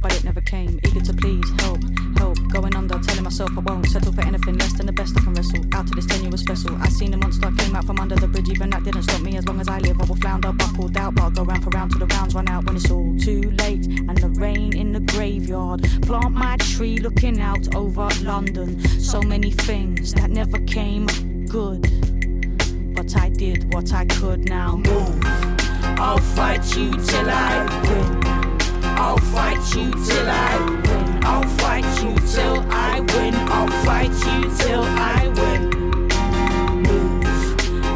But 0.02 0.16
it 0.16 0.24
never 0.24 0.40
came, 0.42 0.80
eager 0.86 1.02
to 1.02 1.14
please, 1.14 1.50
help, 1.60 1.80
help. 2.18 2.38
Going 2.50 2.76
under, 2.76 2.98
telling 3.00 3.24
myself 3.24 3.52
I 3.58 3.60
won't 3.60 3.86
settle 3.88 4.14
for 4.14 4.22
anything 4.22 4.58
less 4.58 4.74
than 4.74 4.86
the 4.86 4.94
best 4.94 5.18
I 5.18 5.22
can 5.22 5.34
wrestle. 5.34 5.64
Out 5.74 5.88
to 5.88 5.96
this 5.96 6.06
tenuous 6.06 6.42
vessel. 6.42 6.76
I 6.82 6.88
seen 6.90 7.14
a 7.14 7.18
monster 7.18 7.52
came 7.58 7.76
out 7.76 7.86
from 7.86 8.00
under 8.00 8.16
the 8.16 8.28
bridge, 8.28 8.50
even 8.50 8.70
that 8.70 8.84
didn't 8.84 9.04
stop 9.04 9.22
me. 9.22 9.36
As 9.36 9.46
long 9.46 9.60
as 9.60 9.68
I 9.68 9.80
live, 9.80 10.00
I 10.02 10.06
will 10.06 10.16
flounder, 10.16 10.54
buckled 10.54 10.96
out. 10.96 11.16
But 11.16 11.24
I'll 11.24 11.32
go 11.32 11.44
round 11.44 11.64
for 11.64 11.70
round 11.72 11.92
till 11.92 12.00
the 12.00 12.08
rounds 12.08 12.34
run 12.34 12.48
out 12.48 12.66
when 12.66 12.78
it's 12.78 12.90
all 12.90 13.16
too 13.20 13.52
late. 13.52 13.86
And 13.86 14.18
the 14.18 14.30
rain 14.40 14.76
in 14.76 14.94
the 14.94 15.02
graveyard. 15.02 15.84
Plant 16.04 16.32
my 16.32 16.56
tree 16.58 16.98
looking 16.98 17.42
out 17.42 17.76
over 17.76 18.08
London. 18.22 18.80
So 19.00 19.22
many 19.22 19.52
things 19.52 20.14
that 20.14 20.30
never 20.30 20.60
came 20.60 21.08
good. 21.48 21.82
But 22.96 23.16
I 23.18 23.30
did 23.30 23.74
what 23.74 23.94
I 23.94 24.06
could 24.06 24.48
now. 24.48 24.78
Move. 24.78 25.20
I'll 26.00 26.18
fight 26.18 26.76
you 26.78 26.92
till 26.92 27.30
I 27.30 27.66
win. 27.84 28.29
I'll 29.02 29.18
fight 29.18 29.64
you 29.76 29.92
till 29.92 30.30
I 30.30 30.60
win. 30.60 31.24
I'll 31.24 31.48
fight 31.58 31.86
you 32.04 32.14
till 32.28 32.60
I 32.70 33.00
win. 33.00 33.34
I'll 33.48 33.72
fight 33.86 34.12
you 34.12 34.42
till 34.58 34.84
I 34.84 35.28
win. 35.38 36.12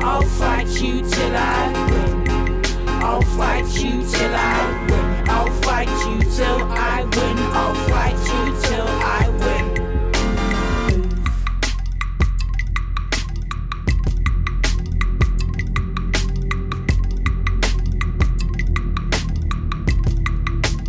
I'll 0.01 0.21
fight 0.21 0.69
you 0.81 1.01
till 1.09 1.35
I 1.35 1.73
win. 1.89 2.63
I'll 2.87 3.21
fight 3.21 3.67
you 3.83 4.01
till 4.11 4.33
I 4.33 4.87
win. 4.89 5.29
I'll 5.29 5.51
fight 5.61 5.89
you 6.07 6.21
till 6.37 6.63
I 6.71 7.03
win. 7.03 7.37
I'll 7.61 7.75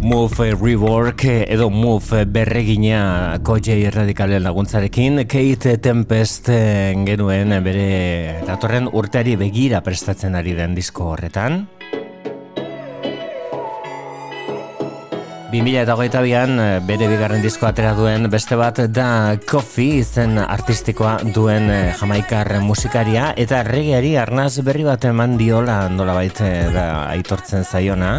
Move 0.04 0.52
Rework 0.52 1.24
edo 1.24 1.70
Move 1.70 2.26
berregina 2.28 3.38
Kojei 3.42 3.88
Radikalen 3.88 4.44
laguntzarekin. 4.44 5.22
Kate 5.24 5.78
Tempest 5.80 6.50
genuen 7.08 7.56
bere 7.64 8.42
datorren 8.44 8.90
urteari 8.92 9.38
begira 9.40 9.80
prestatzen 9.80 10.36
ari 10.36 10.52
den 10.58 10.76
disko 10.76 11.14
horretan. 11.14 11.62
2008an 15.54 16.58
eh, 16.58 16.80
bere 16.84 17.06
bigarren 17.08 17.40
disko 17.40 17.68
atera 17.68 17.92
duen 17.94 18.26
beste 18.28 18.58
bat 18.60 18.80
da 18.90 19.36
Coffee 19.46 20.00
izen 20.02 20.36
artistikoa 20.42 21.20
duen 21.36 21.70
eh, 21.70 21.94
jamaikar 21.96 22.56
musikaria 22.60 23.30
eta 23.38 23.62
regeari 23.68 24.16
arnaz 24.18 24.58
berri 24.66 24.84
bat 24.84 25.06
eman 25.08 25.38
diola 25.38 25.84
nolabait 25.88 26.42
eh, 26.42 26.66
da 26.74 26.88
aitortzen 27.14 27.64
zaiona 27.64 28.18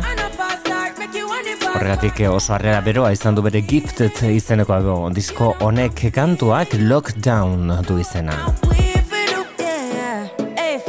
Horregatik 1.75 2.21
eh, 2.23 2.29
oso 2.31 2.53
harrera 2.55 2.79
beroa 2.81 3.11
izan 3.11 3.35
du 3.35 3.43
bere 3.43 3.59
gifted 3.61 4.21
izeneko 4.29 4.73
ago 4.73 4.95
disko 5.13 5.51
honek 5.59 6.05
kantuak 6.15 6.73
lockdown 6.79 7.73
du 7.87 7.99
izena. 7.99 8.39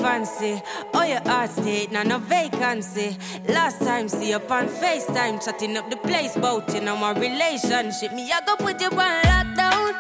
Fancy. 0.07 0.63
Oh, 0.95 1.03
your 1.03 1.21
heart 1.23 1.51
state, 1.51 1.91
now 1.91 2.03
no 2.03 2.19
vacancy. 2.19 3.17
Last 3.49 3.81
time, 3.81 4.09
see 4.09 4.33
up 4.35 4.51
on 4.51 4.69
FaceTime, 4.69 5.45
chatting 5.45 5.77
up 5.77 5.91
the 5.91 5.97
place, 5.97 6.37
bout 6.37 6.75
in 6.75 6.87
our 6.87 7.15
relationship. 7.15 8.13
Me, 8.13 8.31
I 8.31 8.41
go 8.47 8.57
put 8.57 8.81
you 8.81 8.89
on 8.89 9.23
lockdown. 9.31 9.95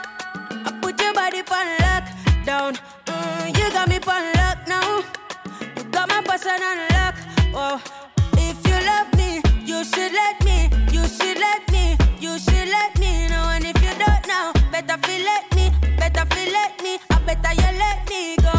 I 0.66 0.78
put 0.80 1.00
your 1.00 1.12
body 1.12 1.40
on 1.40 1.68
lockdown. 1.84 2.78
Mm, 3.06 3.58
you 3.58 3.72
got 3.72 3.88
me 3.88 3.96
on 3.96 4.32
lock 4.38 4.58
now. 4.68 5.02
You 5.76 5.84
got 5.90 6.08
my 6.08 6.22
passion 6.22 6.62
on 6.62 6.78
lock. 6.94 7.14
Oh, 7.54 8.05
you 9.66 9.84
should 9.84 10.12
let 10.12 10.42
me. 10.44 10.70
You 10.92 11.06
should 11.06 11.38
let 11.38 11.70
me. 11.72 11.96
You 12.20 12.38
should 12.38 12.68
let 12.68 12.98
me 12.98 13.28
know. 13.28 13.44
And 13.54 13.64
if 13.64 13.76
you 13.82 13.92
don't 13.98 14.26
know, 14.26 14.52
better 14.70 14.96
feel 15.06 15.24
let 15.24 15.54
me. 15.56 15.70
Better 15.98 16.24
feel 16.34 16.52
let 16.52 16.82
me. 16.82 16.98
I 17.10 17.18
better 17.26 17.52
you 17.60 17.78
let 17.78 18.08
me 18.08 18.36
go. 18.36 18.52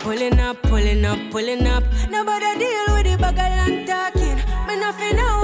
Pulling 0.00 0.40
up, 0.40 0.62
pulling 0.62 1.04
up, 1.04 1.18
pulling 1.30 1.66
up. 1.66 1.84
Nobody 2.10 2.58
deal 2.58 2.86
with 2.94 3.04
the 3.04 3.16
bugger 3.22 3.50
and 3.64 3.86
talking. 3.86 4.36
Me 4.66 4.76
nothing 4.80 5.16
know 5.16 5.43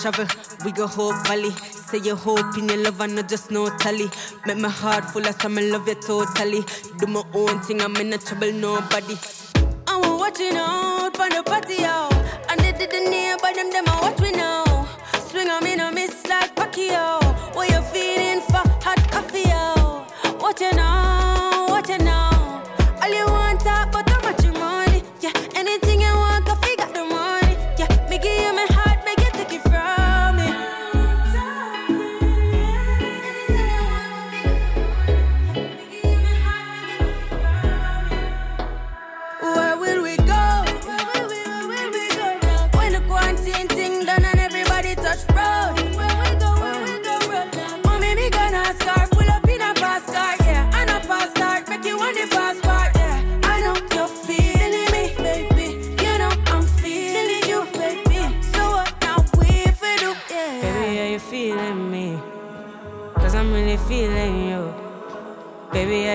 travel, 0.00 0.26
we 0.64 0.72
go 0.72 0.86
whole 0.86 1.12
valley. 1.24 1.50
Say 1.50 1.98
you 1.98 2.16
hope 2.16 2.56
in 2.56 2.68
your 2.68 2.78
love 2.78 3.00
and 3.00 3.16
not 3.16 3.28
just 3.28 3.50
no 3.50 3.68
tally. 3.78 4.08
Make 4.46 4.58
my 4.58 4.68
heart 4.68 5.04
full 5.04 5.26
of 5.26 5.40
some 5.40 5.56
love 5.56 5.86
you 5.88 5.94
totally. 5.96 6.62
Do 6.98 7.06
my 7.06 7.22
own 7.34 7.60
thing, 7.60 7.80
I'm 7.82 7.96
in 7.96 8.10
no 8.10 8.16
trouble, 8.16 8.52
nobody. 8.52 9.16
I'm 9.86 10.18
watching 10.18 10.56
out 10.56 11.16
for 11.16 11.28
the 11.28 11.42
patio. 11.44 12.08
And 12.48 12.60
they 12.60 12.72
did 12.72 12.90
the 12.90 13.10
neighbor, 13.10 13.52
them, 13.54 13.70
them, 13.70 13.84
I 13.88 14.00
watch 14.00 14.20
we 14.20 14.32
now. 14.32 14.88
Swing 15.28 15.48
on 15.48 15.62
me, 15.62 15.76
no 15.76 15.92
miss 15.92 16.26
like 16.26 16.54
Pacquiao. 16.56 17.19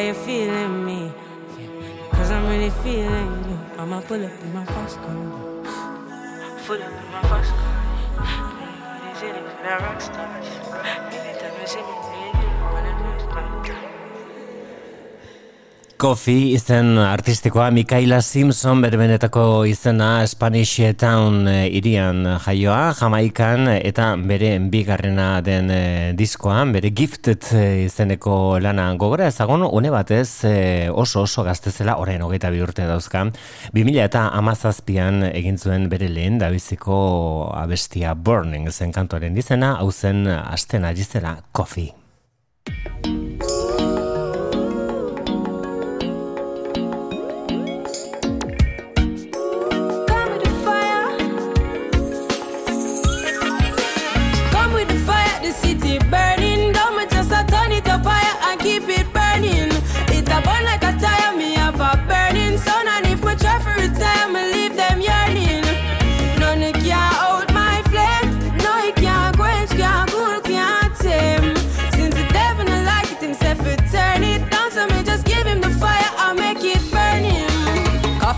You 0.05 0.13
feeling 0.13 0.85
me? 0.85 1.11
Cause 2.11 2.29
I'm 2.29 2.47
really 2.47 2.69
feeling 2.69 3.49
you. 3.49 3.59
I'ma 3.79 4.01
pull 4.01 4.23
up 4.23 4.39
in 4.43 4.53
my 4.53 4.63
fast 4.65 4.97
car. 4.97 5.15
Pull 6.67 6.83
up 6.83 6.91
in 6.91 7.11
my 7.11 7.21
fast 7.23 7.51
car. 7.59 7.73
These 9.01 9.23
niggas, 9.23 9.63
they're 9.63 9.79
rock 9.79 10.01
stars. 10.01 10.54
Coffee 16.05 16.51
izen 16.53 16.99
artistikoa 17.01 17.71
Mikaela 17.73 18.19
Simpson 18.21 18.77
berbenetako 18.83 19.63
izena 19.65 20.19
Spanish 20.29 20.83
Town 21.01 21.47
eh, 21.49 21.63
irian 21.79 22.19
jaioa, 22.43 22.91
Jamaikan 22.93 23.71
eta 23.73 24.11
bere 24.29 24.51
bigarrena 24.69 25.41
den 25.41 25.71
eh, 25.73 26.11
diskoan, 26.13 26.75
bere 26.77 26.91
gifted 26.93 27.49
eh, 27.57 27.87
izeneko 27.87 28.59
lana 28.61 28.91
gogora 29.01 29.31
ezagun, 29.33 29.65
une 29.65 29.89
batez 29.89 30.45
eh, 30.45 30.93
oso 30.93 31.23
oso 31.25 31.41
gaztezela 31.41 31.97
orain 31.97 32.21
hogeita 32.21 32.53
bi 32.53 32.61
urte 32.61 32.85
dauzka. 32.85 33.25
2000 33.73 34.05
eta 34.05 34.27
amazazpian 34.37 35.23
egin 35.31 35.57
zuen 35.57 35.89
bere 35.89 36.11
lehen 36.13 36.37
dabiziko 36.37 36.99
abestia 37.57 38.13
Burning 38.13 38.69
zen 38.69 38.93
kantoren 38.93 39.41
izena, 39.41 39.79
hau 39.81 39.89
zen 39.89 40.27
asten 40.29 40.85
ari 40.85 41.09
zela 41.09 41.39
Coffee. 41.51 41.95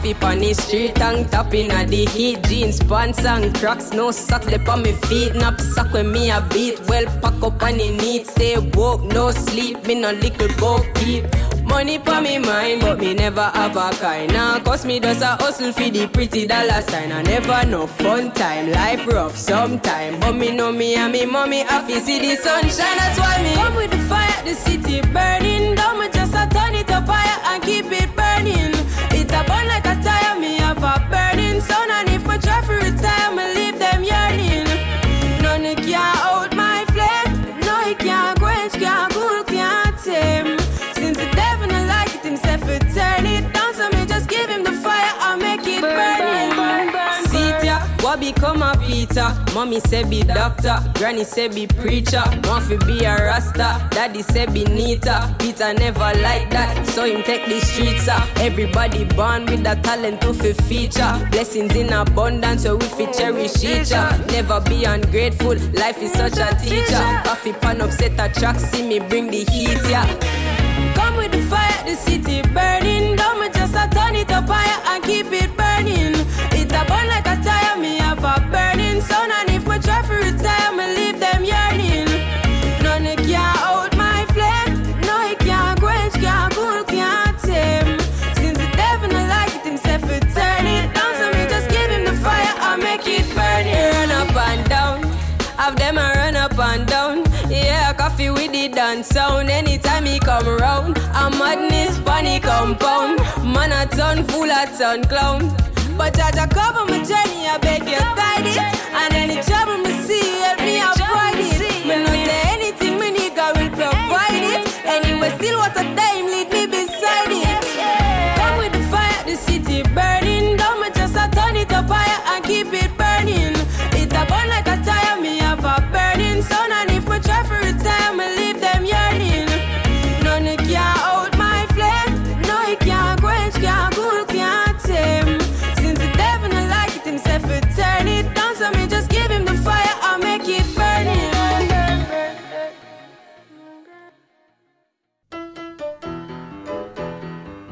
Coffee 0.07 0.19
pon 0.21 0.39
the 0.39 0.53
street, 0.53 0.95
tongue 0.95 1.25
tapping 1.25 1.69
at 1.69 1.89
the 1.89 2.05
heat. 2.05 2.41
Jeans, 2.43 2.81
pants 2.81 3.25
and 3.25 3.53
cracks, 3.55 3.91
no 3.91 4.11
socks, 4.11 4.45
lip 4.45 4.65
on 4.69 4.81
me 4.81 4.93
feet. 4.93 5.35
Nap 5.35 5.59
sock 5.59 5.91
when 5.91 6.13
me 6.13 6.29
a 6.29 6.39
beat. 6.49 6.79
Well, 6.87 7.05
pack 7.19 7.43
up 7.43 7.61
on 7.61 7.77
the 7.77 7.91
neat. 7.91 8.25
Stay 8.27 8.57
woke, 8.57 9.03
no 9.03 9.31
sleep. 9.31 9.85
Me 9.85 9.95
no 9.95 10.13
little 10.13 10.47
go 10.59 10.81
keep. 10.95 11.25
Money 11.65 11.99
pa 11.99 12.21
me 12.21 12.39
mind, 12.39 12.79
but 12.79 12.99
me 12.99 13.15
never 13.15 13.43
have 13.53 13.75
a 13.75 13.89
kind. 13.97 14.31
Now, 14.31 14.59
cause 14.59 14.85
me 14.85 15.01
does 15.01 15.21
a 15.21 15.35
hustle 15.35 15.73
for 15.73 15.89
the 15.89 16.07
pretty 16.07 16.47
dollar 16.47 16.81
sign. 16.83 17.11
I 17.11 17.23
never 17.23 17.65
no 17.65 17.85
fun 17.85 18.31
time, 18.31 18.71
life 18.71 19.05
rough 19.07 19.35
sometime. 19.35 20.21
But 20.21 20.37
me 20.37 20.55
know 20.55 20.71
me 20.71 20.95
and 20.95 21.11
me 21.11 21.25
mommy 21.25 21.63
happy 21.63 21.99
see 21.99 22.19
the 22.19 22.41
sunshine. 22.41 22.97
That's 22.97 23.19
why 23.19 23.43
me 23.43 23.55
come 23.55 23.75
with 23.75 23.91
the 23.91 23.97
fire, 24.07 24.43
the 24.45 24.53
city 24.53 25.01
burning. 25.11 25.75
Down 25.75 25.99
me 25.99 26.07
just 26.13 26.33
so 31.59 31.85
not 31.85 32.06
eater. 49.09 49.35
Mommy 49.53 49.79
say 49.81 50.03
be 50.03 50.21
doctor, 50.21 50.77
granny 50.95 51.23
say 51.23 51.47
be 51.47 51.67
preacher. 51.67 52.23
Muffy 52.43 52.77
be 52.85 53.03
a 53.05 53.15
rasta, 53.15 53.87
daddy 53.91 54.21
say 54.21 54.45
be 54.45 54.63
neater. 54.65 55.19
Peter 55.39 55.73
never 55.73 55.99
like 56.21 56.49
that, 56.49 56.85
so 56.87 57.05
him 57.05 57.23
take 57.23 57.45
the 57.45 57.59
streets 57.61 58.07
up. 58.07 58.23
Everybody 58.37 59.05
born 59.05 59.45
with 59.45 59.65
a 59.65 59.75
talent 59.81 60.21
to 60.21 60.33
fi 60.33 60.53
feature. 60.53 61.27
Blessings 61.31 61.75
in 61.75 61.93
abundance, 61.93 62.63
so 62.63 62.75
we 62.75 62.85
fi 62.85 63.05
oh, 63.07 63.13
cherish 63.13 63.63
each 63.63 63.91
other. 63.91 64.23
Never 64.31 64.61
be 64.61 64.85
ungrateful, 64.85 65.55
life 65.73 66.01
is 66.01 66.11
such 66.13 66.37
a 66.37 66.55
teacher. 66.63 67.21
Puffy 67.23 67.53
pan 67.53 67.81
upset 67.81 68.13
a 68.19 68.33
track, 68.39 68.59
see 68.59 68.87
me 68.87 68.99
bring 68.99 69.27
the 69.27 69.43
heat, 69.51 69.79
yeah. 69.89 70.07
Come 70.95 71.17
with 71.17 71.31
the 71.31 71.41
fire, 71.43 71.83
the 71.85 71.95
city 71.95 72.41
burning. 72.53 73.15
Don't 73.15 73.39
me 73.39 73.49
just 73.49 73.73
a 73.75 73.87
turn 73.93 74.15
it 74.15 74.31
up 74.31 74.47
higher 74.47 74.95
and 74.95 75.03
keep 75.03 75.31
it 75.31 75.56
son, 79.07 79.31
and 79.31 79.49
if 79.49 79.65
my 79.65 79.77
try 79.79 80.01
for 80.03 80.17
retire, 80.17 80.71
me 80.77 80.85
leave 80.97 81.19
them 81.19 81.43
yearning. 81.43 82.09
None 82.83 83.07
can 83.25 83.53
out 83.67 83.95
my 83.95 84.25
flame, 84.35 84.73
no 85.07 85.15
he 85.27 85.35
can't 85.35 85.79
quench, 85.79 86.13
can't 86.13 86.53
cool, 86.53 86.83
can't 86.83 87.37
tame. 87.39 87.99
Since 88.39 88.57
the 88.63 88.69
devil 88.75 89.09
not 89.09 89.27
like 89.33 89.53
it 89.57 89.65
himself, 89.69 90.03
he 90.11 90.19
turn 90.35 90.65
it 90.75 90.93
down, 90.95 91.11
so 91.19 91.25
me 91.35 91.43
just 91.53 91.69
give 91.69 91.89
him 91.95 92.03
the 92.05 92.15
fire, 92.23 92.53
I 92.69 92.75
make 92.77 93.07
it 93.07 93.27
burn. 93.35 93.63
He 93.65 93.79
Run 93.95 94.11
up 94.11 94.35
and 94.47 94.69
down, 94.69 95.03
have 95.57 95.75
them 95.77 95.97
a 95.97 96.07
run 96.19 96.35
up 96.35 96.57
and 96.59 96.85
down. 96.87 97.23
Yeah, 97.49 97.93
coffee 97.93 98.29
with 98.29 98.51
the 98.51 98.67
dance 98.67 99.07
sound. 99.07 99.49
Anytime 99.49 100.05
he 100.05 100.19
come 100.19 100.47
round, 100.59 100.97
a 100.97 101.29
madness 101.39 101.97
funny 101.99 102.39
compound. 102.39 103.19
Man 103.53 103.71
a 103.71 103.85
ton 103.95 104.25
fool 104.27 104.51
a 104.51 104.65
ton 104.77 105.03
clown, 105.05 105.55
but 105.97 106.13
Jaja 106.13 106.49
cover 106.49 106.85
my 106.91 107.03
journey. 107.03 107.36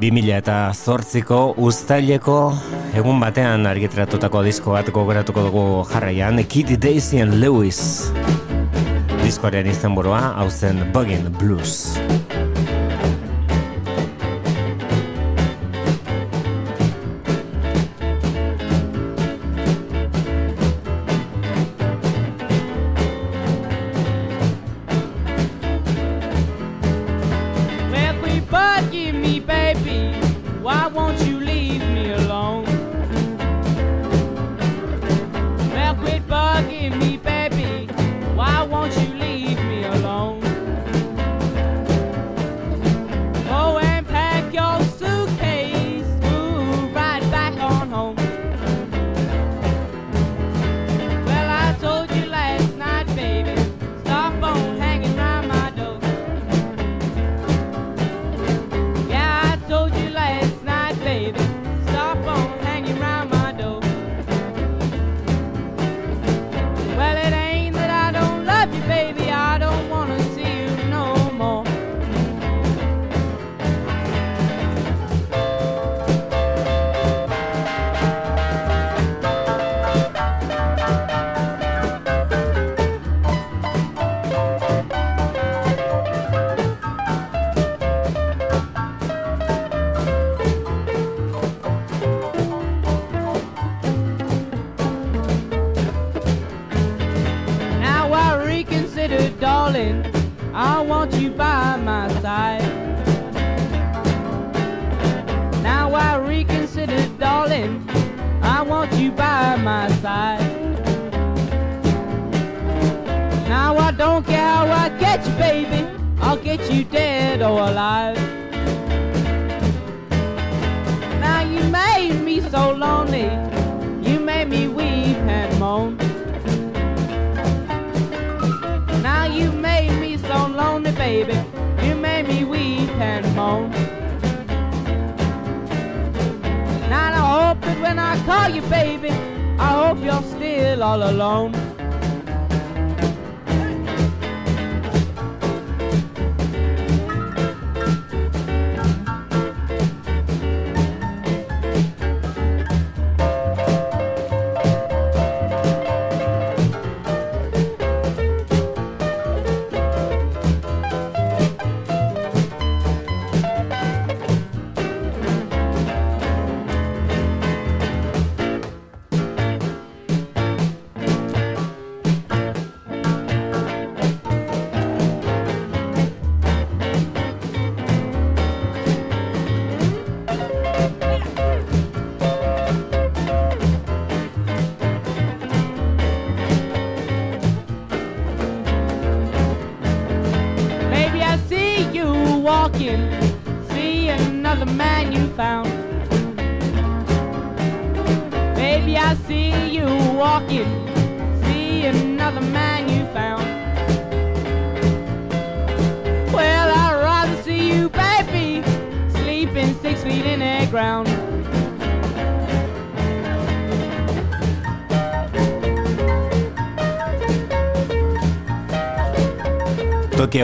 2000 0.05 0.37
eta 0.37 0.55
zortziko 0.69 1.37
ustaileko 1.57 2.35
egun 2.99 3.17
batean 3.23 3.65
argitratutako 3.65 4.43
disko 4.45 4.75
bat 4.75 4.91
gogoratuko 4.93 5.45
dugu 5.47 5.63
jarraian 5.89 6.37
Kid 6.45 6.75
Daisy 6.77 7.23
and 7.23 7.39
Lewis. 7.41 8.11
Diskoaren 9.23 9.65
izenburua 9.71 10.35
hau 10.37 10.49
zen 10.51 10.91
Buggin 10.93 11.31
Blues. 11.39 11.95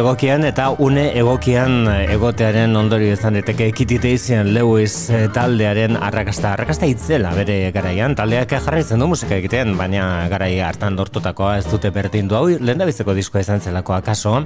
Egokian 0.01 0.41
eta 0.47 0.71
une 0.81 1.03
egokian 1.19 1.85
egotearen 2.09 2.73
ondorio 2.79 3.13
izan 3.13 3.35
daiteke 3.37 3.67
Kitty 3.77 3.99
Daisyen 4.01 4.49
Lewis 4.55 4.95
eh, 5.13 5.27
taldearen 5.33 5.99
arrakasta. 5.99 6.55
Arrakasta 6.55 6.89
itzela 6.89 7.35
bere 7.37 7.57
garaian, 7.75 8.15
taldeak 8.17 8.55
jarraitzen 8.55 9.01
du 9.03 9.11
musika 9.11 9.37
egiten, 9.37 9.75
baina 9.77 10.25
garai 10.31 10.55
hartan 10.65 10.97
dortutakoa 10.97 11.59
ez 11.59 11.67
dute 11.69 11.93
berdindu 11.93 12.39
hau, 12.39 12.47
lehendabizeko 12.49 13.13
diskoa 13.17 13.45
izan 13.45 13.61
zelako 13.61 13.99
akaso. 13.99 14.39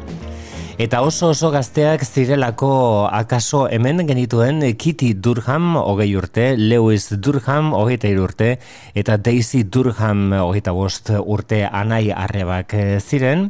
Eta 0.75 0.99
oso 1.07 1.29
oso 1.31 1.53
gazteak 1.53 2.01
zirelako 2.03 3.07
akaso 3.07 3.61
hemen 3.71 4.01
genituen 4.09 4.59
Kitty 4.75 5.13
Durham 5.23 5.77
hogei 5.79 6.09
urte, 6.19 6.49
Lewis 6.59 7.15
Durham 7.15 7.69
hogeita 7.71 8.09
urte, 8.19 8.49
eta 8.93 9.15
Daisy 9.15 9.63
Durham 9.71 10.33
hogeita 10.35 10.73
bost 10.75 11.13
urte 11.15 11.61
anai 11.63 12.11
arrebak 12.11 12.75
eh, 12.75 12.99
ziren, 12.99 13.45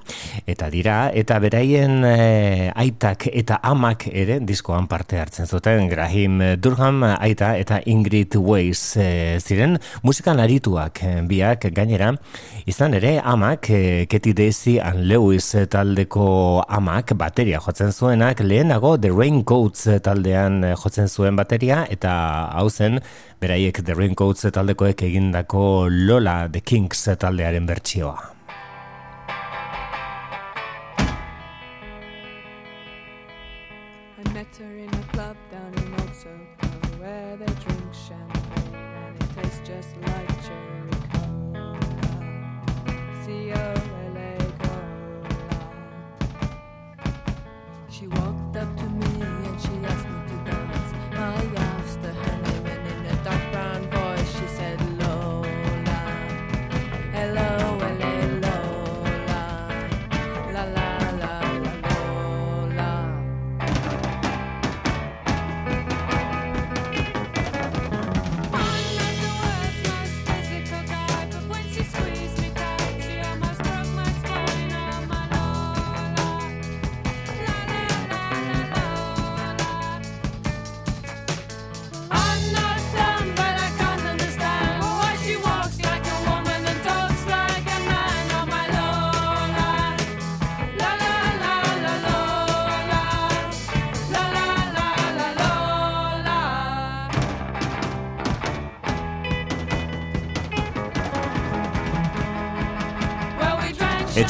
eta 0.46 0.70
dira, 0.70 1.10
eta 1.10 1.40
beraien 1.42 2.06
eh, 2.06 2.70
aitak 2.76 3.26
eta 3.34 3.58
amak 3.64 4.06
ere 4.14 4.38
diskoan 4.46 4.86
parte 4.86 5.18
hartzen 5.18 5.50
zuten, 5.50 5.90
Graham 5.90 6.44
Durham 6.62 7.02
aita 7.10 7.56
eta 7.58 7.82
Ingrid 7.90 8.38
Weiss 8.38 9.00
eh, 9.02 9.40
ziren, 9.42 9.80
musikan 10.04 10.38
arituak 10.46 11.02
biak 11.26 11.72
gainera, 11.74 12.14
izan 12.70 12.94
ere 13.02 13.18
amak, 13.18 13.72
eh, 13.74 14.06
Katie 14.06 14.38
Daisy 14.38 14.78
and 14.78 15.10
Lewis 15.10 15.56
taldeko 15.74 16.62
amak, 16.70 17.15
bateria 17.18 17.60
jotzen 17.64 17.92
zuenak, 17.94 18.44
lehenago 18.44 18.96
The 19.02 19.12
Raincoats 19.14 19.88
taldean 20.04 20.64
eh, 20.64 20.76
jotzen 20.76 21.10
zuen 21.10 21.40
bateria, 21.40 21.86
eta 21.90 22.14
hau 22.60 22.68
zen, 22.70 23.00
beraiek 23.42 23.82
The 23.82 23.98
Raincoats 23.98 24.48
taldekoek 24.52 25.08
egindako 25.10 25.88
Lola 25.90 26.46
The 26.52 26.62
Kings 26.62 27.08
taldearen 27.20 27.68
bertsioa. 27.70 28.35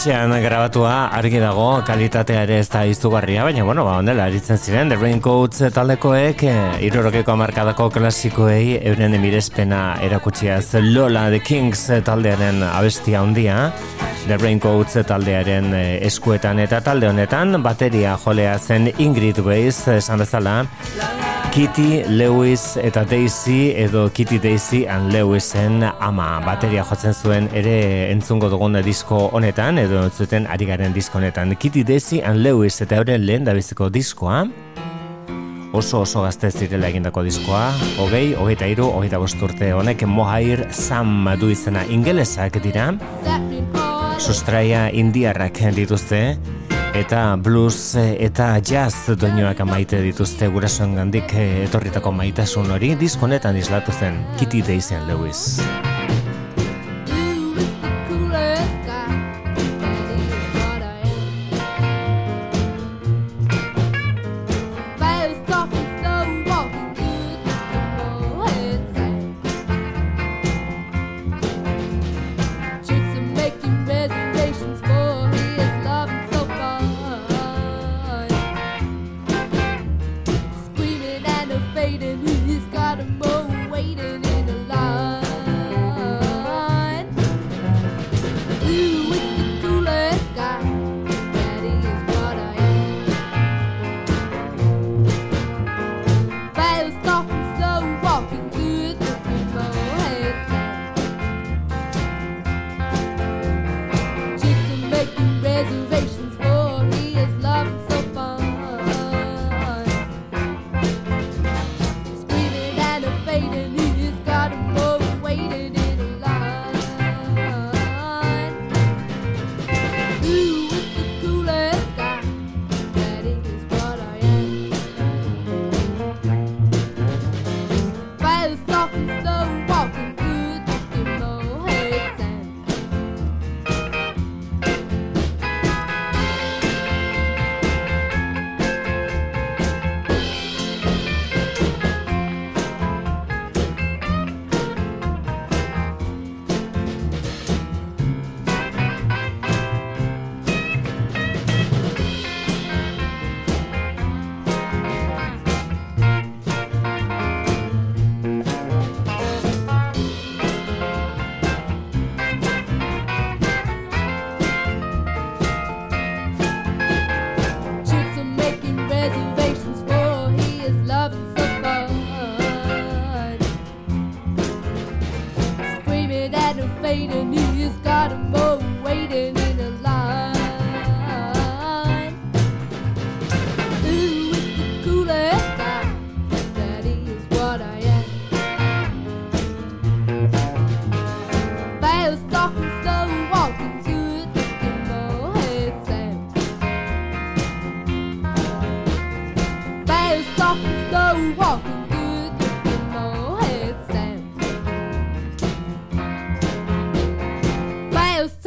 Drank 0.06 0.36
Etxean 0.36 0.43
grabatua 0.43 1.10
argi 1.18 1.39
dago 1.41 1.82
kalitatea 1.86 2.43
ere 2.45 2.60
ez 2.62 2.68
da 2.70 2.84
izugarria, 2.86 3.43
baina 3.43 3.64
bueno, 3.66 3.86
ba, 3.88 3.97
ondela 3.97 4.28
aritzen 4.30 4.58
ziren, 4.58 4.89
The 4.89 4.99
Raincoats 5.01 5.64
taldekoek, 5.74 6.43
eh, 6.45 6.86
irurokeko 6.86 7.36
markadako 7.36 7.89
klasikoei 7.89 8.78
euren 8.86 9.16
emirespena 9.18 9.97
erakutsiaz. 10.06 10.76
Lola 10.93 11.30
The 11.32 11.39
Kings 11.39 11.88
taldearen 12.06 12.62
abestia 12.64 13.22
handia, 13.22 13.72
The 14.28 14.38
Raincoats 14.38 15.01
taldearen 15.08 15.74
eh, 15.74 16.06
eskuetan 16.06 16.60
eta 16.60 16.84
talde 16.86 17.10
honetan, 17.10 17.64
bateria 17.64 18.18
jolea 18.18 18.60
zen 18.60 18.91
Ingrid 18.99 19.41
Weiss, 19.41 19.88
esan 19.88 20.22
bezala, 20.22 20.60
Kitty, 21.56 22.03
Lewis 22.10 22.76
eta 22.76 23.06
Daisy 23.08 23.72
edo 23.80 24.10
Kitty 24.12 24.39
Daisy 24.43 24.86
and 24.91 25.14
Lewisen 25.14 25.86
ama. 26.01 26.41
Bateria 26.43 26.84
jotzen 26.84 27.14
zuen 27.16 27.45
ere 27.56 28.12
entzungo 28.12 28.49
dugun 28.51 28.76
disko 28.84 29.30
honetan 29.32 29.80
edo 29.80 30.01
entzuten 30.03 30.49
ari 30.51 30.68
garen 30.68 30.91
disko 30.91 31.22
honetan. 31.22 31.56
Kitty 31.56 31.86
Daisy 31.88 32.20
and 32.20 32.43
Lewis 32.43 32.82
eta 32.84 32.97
euren 32.99 33.24
lehen 33.26 33.47
dabiziko 33.47 33.88
diskoa. 33.89 34.41
Oso 35.72 36.01
oso 36.01 36.26
gazte 36.28 36.51
zirela 36.51 36.89
egindako 36.91 37.24
diskoa. 37.24 37.70
Hogei, 38.03 38.36
hogeita 38.36 38.68
iru, 38.68 38.89
hogeita 38.91 39.24
bost 39.24 39.39
urte 39.39 39.72
honek 39.72 40.03
Mohair 40.03 40.68
Sam 40.74 41.24
du 41.39 41.53
izena 41.56 41.86
ingelesak 41.88 42.60
dira. 42.68 42.91
Sustraia 44.20 44.89
indiarrak 44.91 45.64
dituzte 45.72 46.36
eta 46.96 47.36
blues 47.36 47.96
eh, 48.00 48.16
eta 48.24 48.54
jazz 48.64 49.12
doinoak 49.20 49.60
maite 49.68 50.00
dituzte 50.04 50.48
gurasoen 50.48 50.96
gandik 50.96 51.34
eh, 51.36 51.66
etorritako 51.66 52.14
maitasun 52.16 52.72
hori 52.78 52.93
disko 53.00 53.28
honetan 53.28 53.60
islatu 53.60 53.91
zen 53.91 54.24
Kitty 54.39 54.64
and 54.96 55.08
Lewis. 55.12 55.60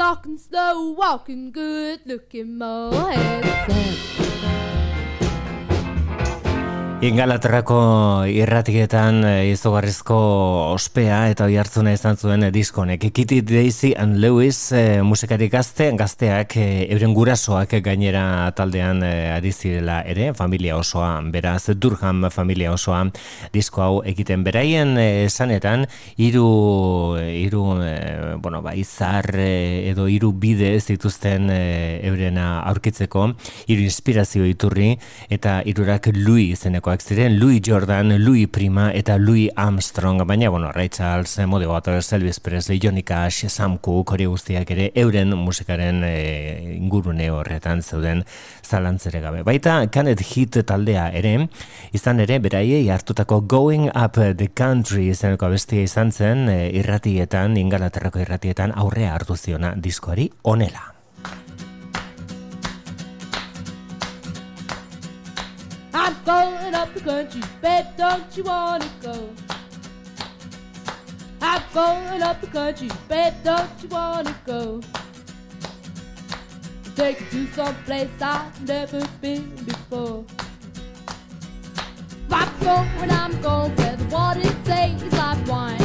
Talking, 0.08 0.38
slow 0.38 0.92
walking, 0.92 1.50
good 1.52 2.00
looking, 2.06 2.56
mohead 2.58 3.44
Sam. 3.66 4.27
Ingalaterrako 6.98 7.76
irratietan 8.26 9.20
eh, 9.22 9.52
izugarrizko 9.52 10.16
ospea 10.72 11.28
eta 11.30 11.44
oihartzuna 11.46 11.92
izan 11.94 12.16
zuen 12.18 12.42
eh, 12.42 12.48
diskonek. 12.50 13.04
Kitty 13.14 13.38
Daisy 13.46 13.92
and 13.94 14.18
Lewis 14.18 14.72
eh, 14.74 14.98
musikari 15.06 15.46
gazte, 15.48 15.92
gazteak 15.94 16.56
eh, 16.58 16.88
euren 16.90 17.14
gurasoak 17.14 17.76
gainera 17.86 18.50
taldean 18.58 19.04
eh, 19.06 19.30
ari 19.30 19.52
zirela 19.54 20.00
ere, 20.10 20.32
familia 20.34 20.74
osoa, 20.74 21.20
beraz 21.30 21.68
Durham 21.78 22.26
familia 22.34 22.72
osoa 22.74 23.04
disko 23.54 23.84
hau 23.84 24.02
egiten 24.02 24.42
beraien 24.42 24.98
esanetan 24.98 25.86
hiru 26.16 27.14
hiru 27.14 27.62
eh, 27.78 28.34
bueno, 28.42 28.58
ba, 28.66 28.74
izar 28.74 29.30
edo 29.38 30.08
hiru 30.10 30.32
bide 30.34 30.74
zituzten 30.80 31.46
eurena 31.54 32.64
aurkitzeko, 32.72 33.28
hiru 33.70 33.86
inspirazio 33.86 34.50
iturri 34.50 34.96
eta 35.30 35.60
hirurak 35.62 36.10
Louis 36.18 36.66
izenekoak 36.88 37.02
ziren, 37.02 37.38
Louis 37.38 37.60
Jordan, 37.60 38.16
Louis 38.24 38.46
Prima 38.48 38.90
eta 38.92 39.18
Louis 39.18 39.50
Armstrong, 39.54 40.24
baina, 40.26 40.48
bueno, 40.48 40.72
Ray 40.72 40.88
Charles, 40.88 41.38
Muddy 41.46 41.66
Waters, 41.66 42.12
Elvis 42.12 42.40
Presley, 42.40 42.80
Johnny 42.82 43.02
Cash, 43.02 43.44
Sam 43.48 43.76
Cooke, 43.78 44.14
hori 44.14 44.24
guztiak 44.24 44.70
ere 44.70 44.90
euren 44.94 45.34
musikaren 45.36 46.02
eh, 46.04 46.76
ingurune 46.78 47.30
horretan 47.30 47.82
zeuden 47.82 48.24
zalantzere 48.64 49.20
gabe. 49.20 49.42
Baita, 49.42 49.86
Canet 49.90 50.22
Hit 50.22 50.62
taldea 50.64 51.10
ere, 51.12 51.48
izan 51.92 52.20
ere, 52.24 52.38
beraiei 52.40 52.88
hartutako 52.88 53.42
Going 53.42 53.90
Up 53.92 54.16
the 54.16 54.48
Country 54.48 55.10
izeneko 55.12 55.50
bestia 55.52 55.84
izan 55.84 56.12
zen, 56.12 56.48
eh, 56.48 56.70
irratietan, 56.72 57.58
ingalaterrako 57.60 58.24
irratietan 58.24 58.72
aurrea 58.76 59.12
hartu 59.14 59.36
ziona 59.36 59.74
diskoari 59.76 60.30
onela. 60.42 60.97
I'm 65.94 66.16
going 66.24 66.74
up 66.74 66.92
the 66.94 67.00
country, 67.00 67.42
babe, 67.62 67.86
don't 67.96 68.36
you 68.36 68.44
wanna 68.44 68.90
go? 69.02 69.30
I'm 71.40 71.62
going 71.72 72.22
up 72.22 72.40
the 72.40 72.46
country, 72.48 72.90
babe, 73.08 73.34
don't 73.42 73.70
you 73.82 73.88
wanna 73.88 74.36
go? 74.44 74.80
Take 76.94 77.20
you 77.20 77.46
to 77.46 77.52
some 77.52 77.74
place 77.84 78.10
I've 78.20 78.66
never 78.66 79.06
been 79.20 79.54
before. 79.64 80.24
I'm 82.30 82.60
going, 82.60 83.10
I'm 83.10 83.40
going 83.40 83.74
where 83.76 83.96
the 83.96 84.04
water 84.06 84.42
tastes 84.64 85.12
like 85.12 85.46
wine. 85.46 85.80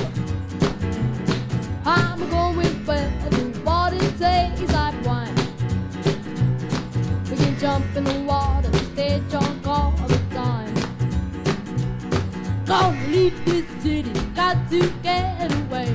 I'm 1.86 2.20
going 2.30 2.86
where 2.86 3.12
the 3.30 3.62
water 3.64 3.99
tastes 4.18 4.74
like 4.74 5.06
wine. 5.06 5.36
We 7.30 7.36
can 7.38 7.58
jump 7.60 7.95
in 7.95 8.04
the 8.04 8.20
water, 8.28 8.72
stay 8.93 9.21
drunk 9.29 9.67
all 9.67 9.91
the 10.07 10.19
time. 10.29 10.73
Gonna 12.65 13.07
leave 13.07 13.45
this 13.45 13.65
city, 13.81 14.13
got 14.35 14.57
to 14.69 14.79
get 15.01 15.51
away. 15.61 15.91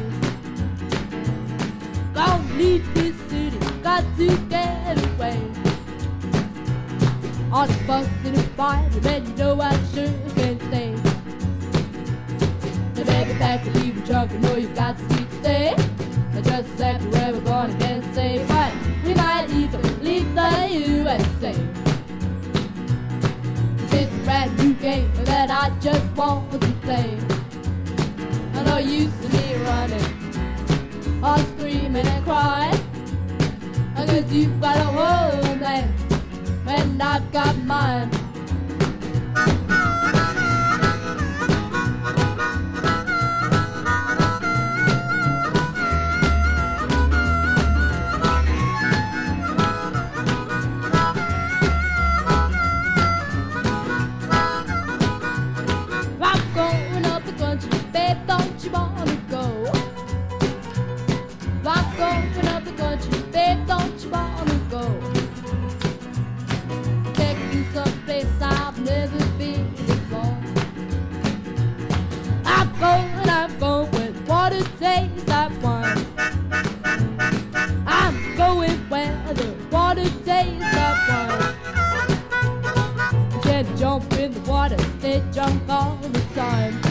Gonna 2.12 2.54
leave 2.54 2.84
this 2.94 3.16
city, 3.30 3.58
got 3.82 4.04
to 4.16 4.36
get 4.48 4.98
away. 5.10 5.38
On 7.52 7.68
the 7.68 7.84
bus 7.86 8.08
in 8.24 8.34
a 8.34 8.42
fire, 8.58 8.90
man, 9.02 9.26
you 9.26 9.34
know 9.36 9.60
I 9.60 9.72
sure 9.94 10.12
can't 10.34 10.60
stay. 10.62 10.94
The 12.94 13.04
baby 13.04 13.34
pack 13.38 13.64
and 13.66 13.76
leave 13.76 13.94
the 14.00 14.12
trunk, 14.12 14.32
you 14.32 14.38
know 14.40 14.56
you 14.56 14.68
got 14.68 14.98
to 14.98 15.26
stay. 15.40 15.74
I 16.34 16.40
just 16.40 16.76
said 16.76 17.00
where 17.12 17.32
we're 17.32 17.40
gonna 17.40 17.74
get 17.78 18.02
safe, 18.14 18.46
but 18.48 18.72
we 19.04 19.14
might 19.14 19.48
even 19.50 20.04
leave 20.04 20.34
the 20.34 20.68
USA. 20.70 21.87
A 23.98 24.06
brand 24.22 24.56
new 24.58 24.74
game 24.74 25.10
that 25.24 25.50
I 25.50 25.76
just 25.80 26.04
want 26.14 26.52
to 26.52 26.58
play. 26.82 27.18
I 28.54 28.62
know 28.62 28.78
you 28.78 29.10
see 29.10 29.28
me 29.36 29.56
running, 29.64 31.20
or 31.20 31.38
screaming 31.38 32.06
and 32.06 32.24
crying. 32.24 32.80
I 33.96 34.24
you've 34.30 34.60
got 34.60 34.76
a 34.76 34.84
homeland, 34.84 35.92
and 36.68 37.02
I've 37.02 37.32
got 37.32 37.56
mine. 37.64 38.08
I'm 72.44 72.72
going, 72.80 73.28
I'm 73.28 73.58
going 73.58 73.90
where 73.90 74.12
the 74.12 74.22
water 74.22 74.62
tastes 74.80 75.28
like 75.28 75.62
wine. 75.62 76.06
I'm 77.86 78.36
going 78.36 78.78
where 78.88 79.34
the 79.34 79.54
water 79.70 80.08
tastes 80.24 80.74
like 80.74 81.08
wine. 81.08 81.54
Can't 83.42 83.78
jump 83.78 84.12
in 84.14 84.32
the 84.32 84.40
water, 84.50 84.78
stay 84.98 85.22
drunk 85.32 85.62
all 85.68 85.96
the 85.96 86.20
time. 86.34 86.87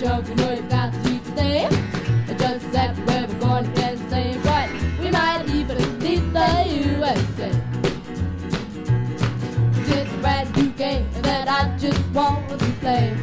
Leave 0.00 0.08
junk, 0.08 0.28
you 0.28 0.34
know 0.36 0.52
you 0.52 0.62
got 0.62 0.92
to 0.92 1.20
stay. 1.32 1.66
I 1.66 2.34
just 2.34 2.72
said 2.72 2.96
where 3.06 3.26
we're 3.26 3.40
going 3.40 3.64
to 3.64 3.70
get 3.72 3.98
same 4.10 4.42
right. 4.42 4.70
We 5.00 5.10
might 5.10 5.48
even 5.48 5.98
leave 6.00 6.32
the 6.32 6.64
USA. 6.68 7.50
It's 9.72 10.12
a 10.12 10.18
brand 10.18 10.56
new 10.56 10.70
game 10.70 11.06
that 11.22 11.48
I 11.48 11.76
just 11.78 12.00
want 12.10 12.48
to 12.48 12.56
play. 12.80 13.16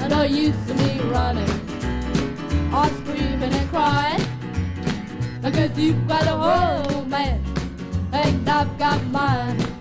I 0.00 0.08
know 0.08 0.22
you 0.22 0.52
see 0.66 0.74
me 0.74 1.00
running, 1.10 1.50
or 2.72 2.86
screaming 2.98 3.52
and 3.52 3.70
crying. 3.70 4.22
Guess 5.42 5.78
you've 5.78 6.08
got 6.08 6.26
a 6.26 6.36
whole 6.36 7.04
man, 7.04 7.40
and 8.12 8.48
I've 8.48 8.78
got 8.78 9.04
mine. 9.06 9.75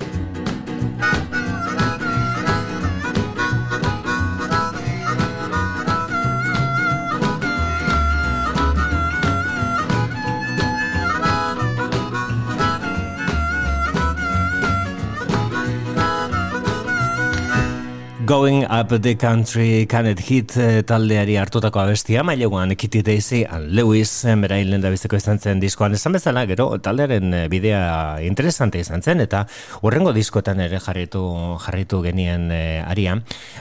Going 18.26 18.66
Up 18.72 18.90
the 18.90 19.16
Country 19.16 19.86
Canet 19.86 20.20
Hit 20.26 20.56
eh, 20.58 20.82
taldeari 20.82 21.36
hartutako 21.38 21.78
abestia, 21.84 22.24
maileguan 22.26 22.74
Kitty 22.76 23.04
Daisy 23.04 23.44
and 23.46 23.70
Lewis 23.78 24.26
eh, 24.26 24.34
berain 24.42 24.72
lehen 24.72 24.82
biziko 24.82 25.16
izan 25.16 25.38
zen 25.38 25.60
diskoan. 25.62 25.94
Esan 25.94 26.16
bezala, 26.18 26.42
gero 26.50 26.66
taldearen 26.82 27.34
eh, 27.38 27.44
bidea 27.54 28.24
interesante 28.26 28.82
izan 28.82 29.04
zen, 29.06 29.22
eta 29.22 29.44
urrengo 29.86 30.14
diskotan 30.16 30.64
ere 30.64 30.80
jarritu, 30.82 31.22
jarritu 31.62 32.02
genien 32.02 32.50
eh, 32.50 32.82
aria, 32.82 33.20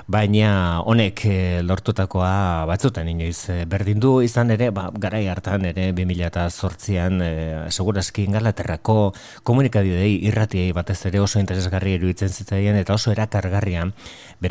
baina 0.08 0.80
honek 0.80 1.24
eh, 1.28 1.60
lortutakoa 1.60 2.64
batzutan 2.70 3.12
inoiz 3.12 3.50
eh, 3.52 3.64
berdin 3.68 4.00
du 4.00 4.14
izan 4.24 4.54
ere, 4.54 4.70
ba, 4.72 4.88
garai 4.96 5.26
hartan 5.28 5.68
ere 5.74 5.90
2008an 5.92 7.20
eh, 7.20 7.34
segurazki 7.68 8.24
ingalaterrako 8.30 9.12
komunikabidei 9.44 10.14
irratiei 10.30 10.72
batez 10.72 11.02
ere 11.12 11.20
oso 11.20 11.42
interesgarri 11.42 11.98
iruditzen 11.98 12.32
zitzaien 12.32 12.80
eta 12.80 12.96
oso 12.96 13.12
erakargarria 13.12 13.90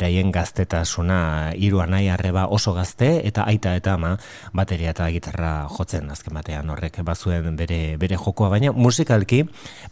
beraien 0.04 0.28
gaztetasuna 0.28 1.54
hiru 1.56 1.80
anai 1.80 2.10
arreba 2.12 2.44
oso 2.52 2.74
gazte 2.76 3.06
eta 3.24 3.46
aita 3.48 3.72
eta 3.78 3.94
ama 3.96 4.10
bateria 4.52 4.90
eta 4.92 5.06
gitarra 5.08 5.52
jotzen 5.72 6.10
azken 6.12 6.34
batean 6.36 6.68
horrek 6.68 6.98
bazuen 7.08 7.56
bere, 7.56 7.96
bere 7.96 8.18
jokoa. 8.20 8.50
Baina 8.52 8.72
musikalki 8.76 9.44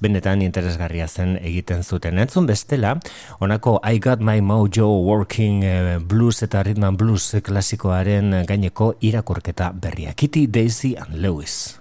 benetan 0.04 0.42
interesgarria 0.44 1.08
zen 1.08 1.38
egiten 1.40 1.82
zuten. 1.82 2.18
Entzun 2.20 2.46
bestela 2.46 2.98
honako 3.40 3.78
I 3.80 3.98
Got 4.04 4.20
My 4.20 4.44
Mojo 4.44 4.90
Working 5.00 5.64
eh, 5.64 5.98
Blues 5.98 6.42
eta 6.42 6.62
Rhythm 6.62 6.84
and 6.84 7.00
Blues 7.00 7.32
klasikoaren 7.42 8.42
gaineko 8.44 8.94
irakurketa 9.00 9.72
berria. 9.72 10.12
Kitty, 10.12 10.46
Daisy 10.46 10.94
and 11.00 11.22
Lewis 11.24 11.78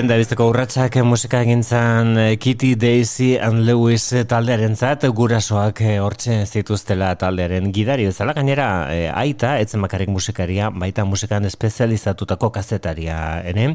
Lehen 0.00 0.08
da 0.08 0.16
bizteko 0.16 0.46
urratsak 0.48 0.94
musika 1.04 1.42
egintzan 1.44 2.14
eh, 2.16 2.36
Kitty, 2.40 2.70
Daisy 2.80 3.34
and 3.36 3.66
Lewis 3.66 4.14
taldearen 4.24 4.72
zat, 4.72 5.02
gurasoak 5.12 5.82
eh, 5.84 5.98
hortxe 6.00 6.38
zituztela 6.46 7.10
taldearen 7.20 7.66
gidari 7.68 8.06
bezala, 8.08 8.32
gainera 8.32 8.68
eh, 8.94 9.10
aita, 9.12 9.50
etzen 9.60 9.84
bakarrik 9.84 10.08
musikaria, 10.08 10.70
baita 10.72 11.04
musikan 11.04 11.44
espezializatutako 11.44 12.48
kazetaria 12.54 13.18
ere, 13.50 13.74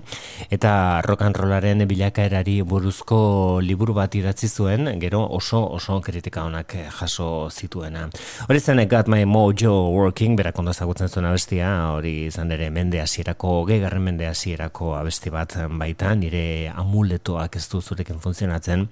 eta 0.50 0.72
rock 1.06 1.28
and 1.28 1.38
rollaren 1.38 1.86
bilakaerari 1.86 2.56
buruzko 2.66 3.62
liburu 3.62 3.94
bat 4.00 4.18
idatzi 4.18 4.50
zuen, 4.50 4.96
gero 5.04 5.22
oso 5.30 5.62
oso 5.78 6.00
kritika 6.02 6.48
honak 6.48 6.74
eh, 6.80 6.88
jaso 6.90 7.52
zituena. 7.52 8.08
Hori 8.48 8.64
zen 8.64 8.82
Got 8.90 9.14
My 9.14 9.30
Mojo 9.30 9.76
Working, 9.94 10.34
berak 10.42 10.58
ondo 10.58 10.74
ezagutzen 10.74 11.14
zuen 11.14 11.30
abestia, 11.30 11.70
hori 11.92 12.18
izan 12.32 12.58
ere 12.58 12.72
mende 12.74 13.04
hasierako, 13.06 13.60
gehigarren 13.70 14.10
mende 14.10 14.26
hasierako 14.26 14.96
abesti 14.98 15.30
bat 15.30 15.60
baita 15.70 16.06
eta 16.06 16.15
nire 16.20 16.72
amuletoak 16.76 17.56
ez 17.60 17.66
du 17.72 17.82
zurekin 17.82 18.20
funtzionatzen, 18.24 18.88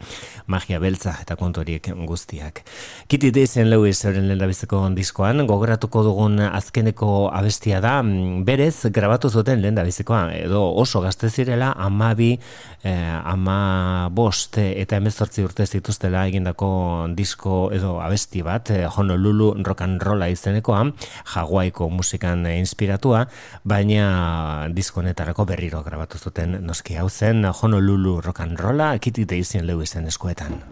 magia 0.48 0.80
beltza 0.80 1.16
eta 1.22 1.36
kontoriek 1.40 1.90
guztiak. 2.08 2.64
Kitty 3.08 3.32
Daisen 3.36 3.70
Lewis 3.70 4.04
euren 4.06 4.28
lehen 4.28 4.96
diskoan, 4.96 5.46
gogoratuko 5.48 6.04
dugun 6.04 6.40
azkeneko 6.40 7.30
abestia 7.34 7.80
da, 7.82 8.02
mm, 8.04 8.44
berez 8.46 8.92
grabatu 8.92 9.30
zuten 9.30 9.62
lehen 9.62 9.76
dabizikoa, 9.76 10.34
edo 10.36 10.64
oso 10.84 11.02
gazte 11.02 11.30
zirela, 11.30 11.74
amabi, 11.78 12.40
eh, 12.84 13.20
ama 13.24 14.10
bost 14.12 14.58
eta 14.58 14.98
emezortzi 14.98 15.44
urte 15.44 15.66
zituztela 15.66 16.26
egindako 16.28 17.08
disko 17.16 17.72
edo 17.72 18.00
abesti 18.02 18.42
bat, 18.42 18.70
eh, 18.72 18.88
Honolulu 18.88 19.54
rock 19.64 19.82
and 19.82 20.02
rolla 20.02 20.28
izenekoa, 20.30 20.84
Hawaiko 21.36 21.90
musikan 21.90 22.46
inspiratua, 22.46 23.28
baina 23.64 24.68
disko 24.74 25.02
honetarako 25.02 25.46
berriro 25.46 25.84
grabatu 25.84 26.18
zuten 26.18 26.60
noski 26.66 26.96
hau 26.96 27.10
zen 27.14 27.46
Honolulu 27.46 28.22
rock 28.22 28.40
and 28.40 28.60
rolla, 28.60 29.00
Kitty 29.00 29.26
Daisen 29.26 29.68
Lewisen 29.68 30.08
eskuetan. 30.08 30.64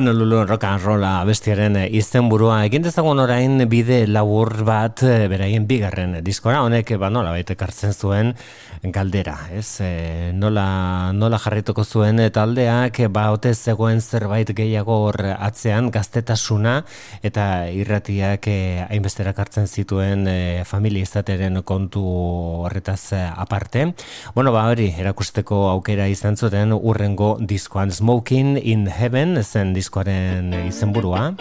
Honolulu 0.00 0.46
rock 0.46 0.64
and 0.64 0.80
rolla 0.80 1.10
bestiaren 1.28 1.74
izenburua 1.84 2.62
egin 2.64 2.80
dezagun 2.86 3.18
orain 3.20 3.60
bide 3.68 3.98
labur 4.08 4.48
bat 4.64 5.02
eh, 5.04 5.26
beraien 5.28 5.66
bigarren 5.68 6.14
diskora. 6.24 6.62
Honek 6.64 6.94
ba 6.96 7.10
nola 7.12 7.34
baita 7.34 7.52
ekartzen 7.52 7.92
zuen 7.92 8.32
galdera, 8.82 9.36
ez? 9.52 9.80
E, 9.84 10.32
nola, 10.32 11.12
nola 11.12 11.38
jarrituko 11.38 11.84
zuen 11.84 12.20
taldeak 12.32 13.02
ba 13.12 13.26
ote 13.34 13.52
zegoen 13.54 14.00
zerbait 14.00 14.48
gehiago 14.56 14.96
hor 15.04 15.20
atzean 15.36 15.90
gaztetasuna 15.92 16.80
eta 17.22 17.68
irratiak 17.68 18.48
e, 18.48 18.58
hainbesterak 18.88 19.38
hartzen 19.38 19.68
zituen 19.68 20.26
e, 20.28 20.64
familia 20.64 21.04
izateren 21.04 21.60
kontu 21.62 22.02
horretaz 22.64 23.12
eh, 23.12 23.28
aparte. 23.36 23.92
Bueno, 24.34 24.52
ba 24.52 24.66
hori 24.72 24.90
erakusteko 24.96 25.68
aukera 25.74 26.08
izan 26.08 26.36
zuten 26.36 26.72
urrengo 26.72 27.36
diskoan 27.40 27.92
Smoking 27.92 28.56
in 28.62 28.88
Heaven 28.88 29.42
zen 29.44 29.74
diskoaren 29.76 30.54
izenburua. 30.66 31.34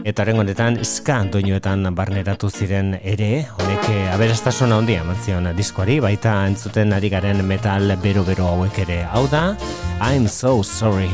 Eta 0.00 0.22
horren 0.22 0.40
honetan 0.40 0.78
ska 0.84 1.18
doinuetan 1.32 1.84
barneratu 1.96 2.48
ziren 2.50 2.94
ere, 3.02 3.44
honek 3.58 3.88
eh, 3.92 4.06
aberastasuna 4.14 4.78
handia 4.80 5.02
eman 5.04 5.18
zion 5.20 5.50
diskoari, 5.56 5.98
baita 6.00 6.38
entzuten 6.48 6.94
ari 6.96 7.10
garen 7.12 7.44
metal 7.44 7.92
bero-bero 8.00 8.48
hauek 8.48 8.80
ere. 8.86 9.02
Hau 9.12 9.26
da, 9.28 9.56
I'm 10.00 10.26
so 10.28 10.62
sorry. 10.62 11.10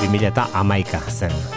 2000 0.00 0.26
eta 0.32 0.48
amaika 0.54 1.04
zen. 1.10 1.55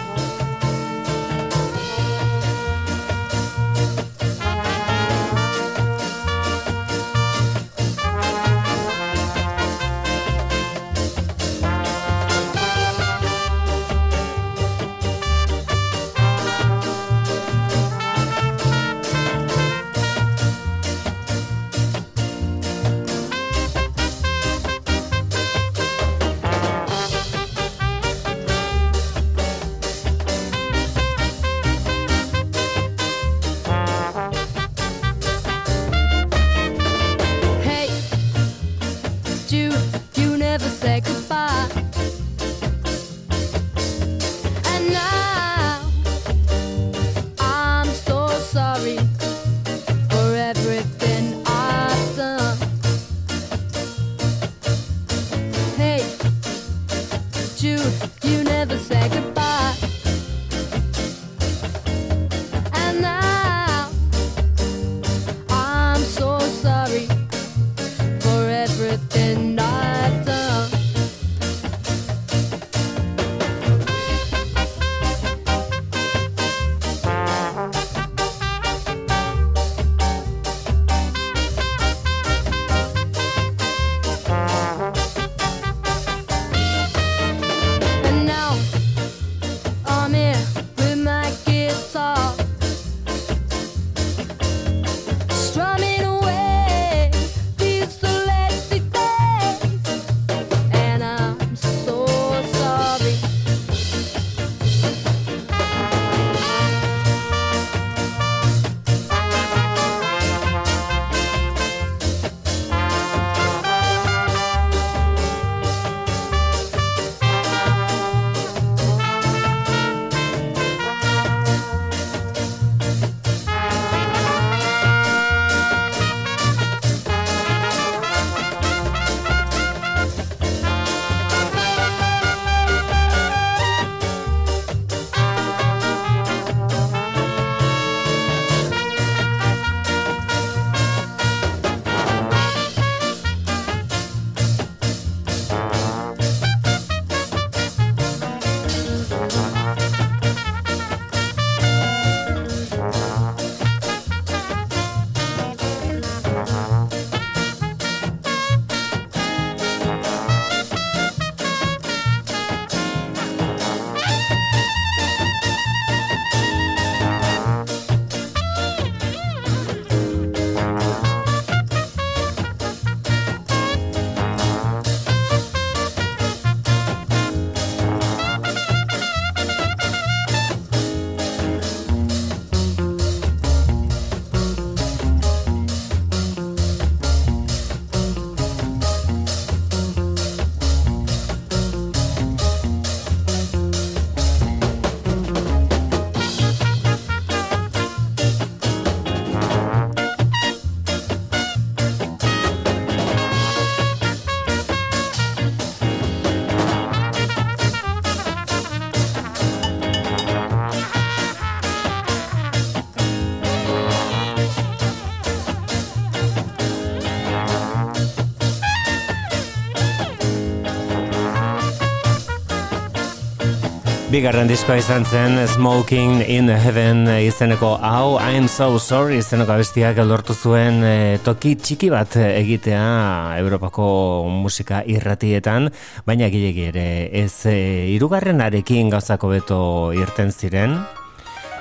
Bigarren 224.10 224.48
diskoa 224.50 224.80
izan 224.80 225.04
zen 225.06 225.36
Smoking 225.46 226.24
in 226.34 226.48
Heaven 226.50 227.04
izeneko 227.22 227.76
hau 227.78 228.16
I'm 228.18 228.48
so 228.50 228.80
sorry 228.82 229.20
izeneko 229.22 229.54
abestiak 229.54 230.00
lortu 230.02 230.34
zuen 230.34 230.82
e, 230.82 230.94
toki 231.22 231.52
txiki 231.54 231.92
bat 231.94 232.18
egitea 232.18 233.38
Europako 233.38 233.86
musika 234.34 234.82
irratietan 234.82 235.70
baina 236.10 236.32
gilegi 236.34 236.66
ere 236.72 236.88
ez 237.22 237.46
eh, 237.46 237.54
e, 237.54 237.84
irugarrenarekin 238.00 238.90
gauzako 238.90 239.30
beto 239.36 239.60
irten 239.94 240.34
ziren. 240.34 240.80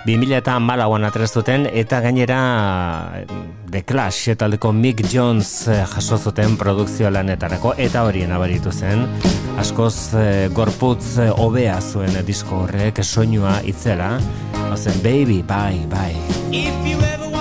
2000 0.08 0.38
eta 0.38 0.54
malauan 0.62 1.04
atreztuten 1.04 1.66
eta 1.68 2.00
gainera 2.00 2.38
The 3.68 3.82
Clash 3.84 4.30
etaldeko 4.32 4.72
Mick 4.72 5.04
Jones 5.12 5.68
eh, 5.68 5.82
jaso 5.92 6.16
zuten 6.16 6.56
produkzio 6.56 7.10
lanetarako 7.12 7.74
eta 7.76 8.06
hori 8.08 8.24
nabaritu 8.30 8.72
zen 8.72 9.04
askoz 9.60 10.14
eh, 10.16 10.48
gorputz 10.54 11.18
eh, 11.18 11.28
hobea 11.28 11.76
zuen 11.82 12.16
disko 12.24 12.64
horrek 12.64 13.02
soinua 13.04 13.58
itzela 13.68 14.14
Ozen, 14.72 15.00
baby, 15.02 15.42
bye, 15.42 15.86
bye. 15.88 16.16
If 16.52 16.74
you 16.86 16.98
ever 17.00 17.37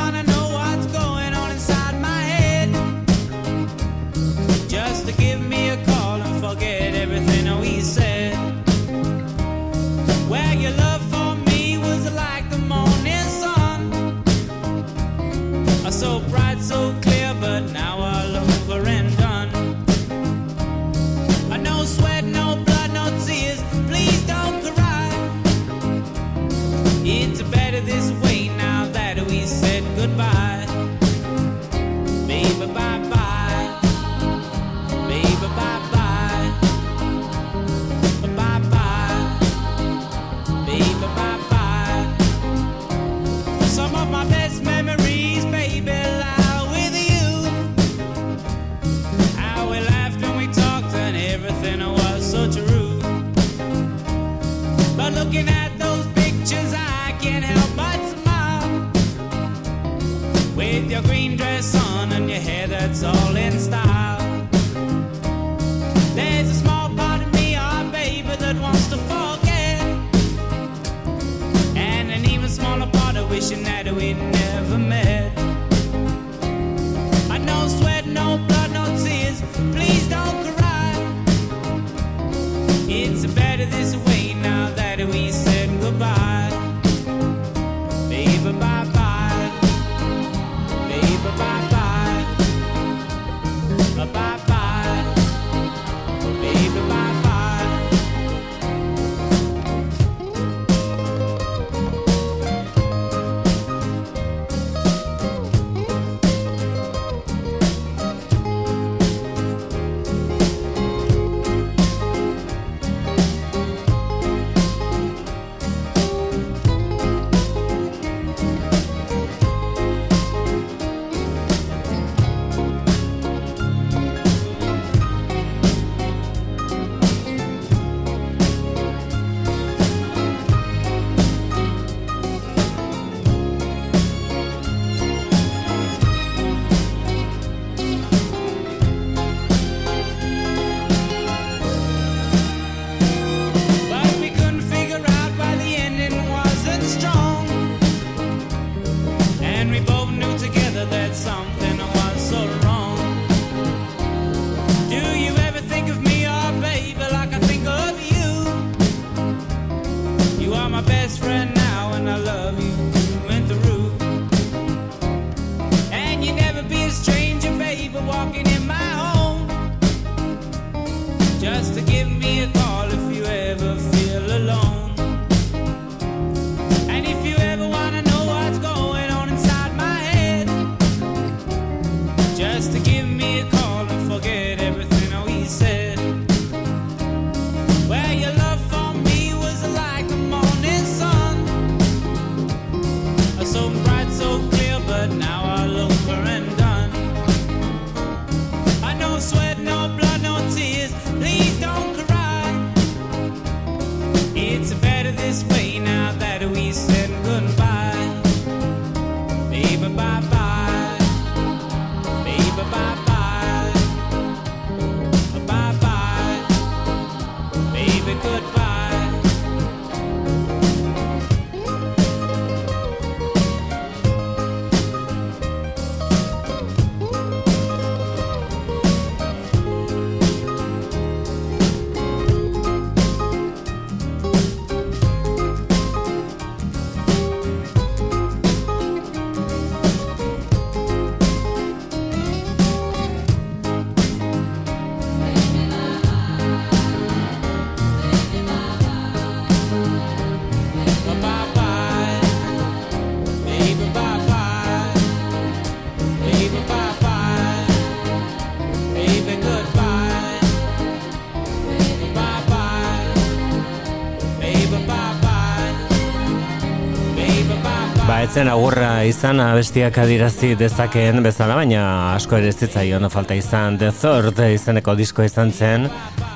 Etzen 268.37 268.51
agurra 268.51 268.89
izan 269.01 269.39
abestiak 269.41 269.95
adirazi 269.97 270.51
dezakeen 270.53 271.23
bezala, 271.25 271.55
baina 271.57 271.79
asko 272.13 272.37
ere 272.37 272.51
zitzaion 272.51 273.09
falta 273.09 273.33
izan. 273.33 273.79
The 273.81 273.89
Third 273.89 274.37
izeneko 274.45 274.93
disko 274.93 275.25
izan 275.25 275.49
zen, 275.49 275.87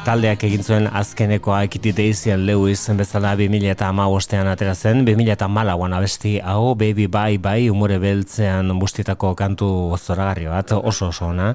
taldeak 0.08 0.42
egin 0.48 0.66
zuen 0.66 0.88
azkenekoa 0.90 1.60
ekiti 1.68 1.94
Daisy 1.94 2.34
Lewis 2.42 2.90
bezala 2.98 3.36
2000 3.38 3.70
eta 3.76 3.92
amabostean 3.94 4.50
atera 4.50 4.74
zen, 4.74 5.06
2000 5.06 5.30
eta 5.36 5.46
abesti 5.46 6.40
hau 6.40 6.74
Baby 6.74 7.06
Bye 7.06 7.38
Bye 7.38 7.70
umore 7.70 8.00
beltzean 8.00 8.80
bustitako 8.80 9.36
kantu 9.36 9.96
zoragarri 10.00 10.48
bat, 10.48 10.72
oso 10.72 11.10
oso 11.10 11.28
ona, 11.28 11.54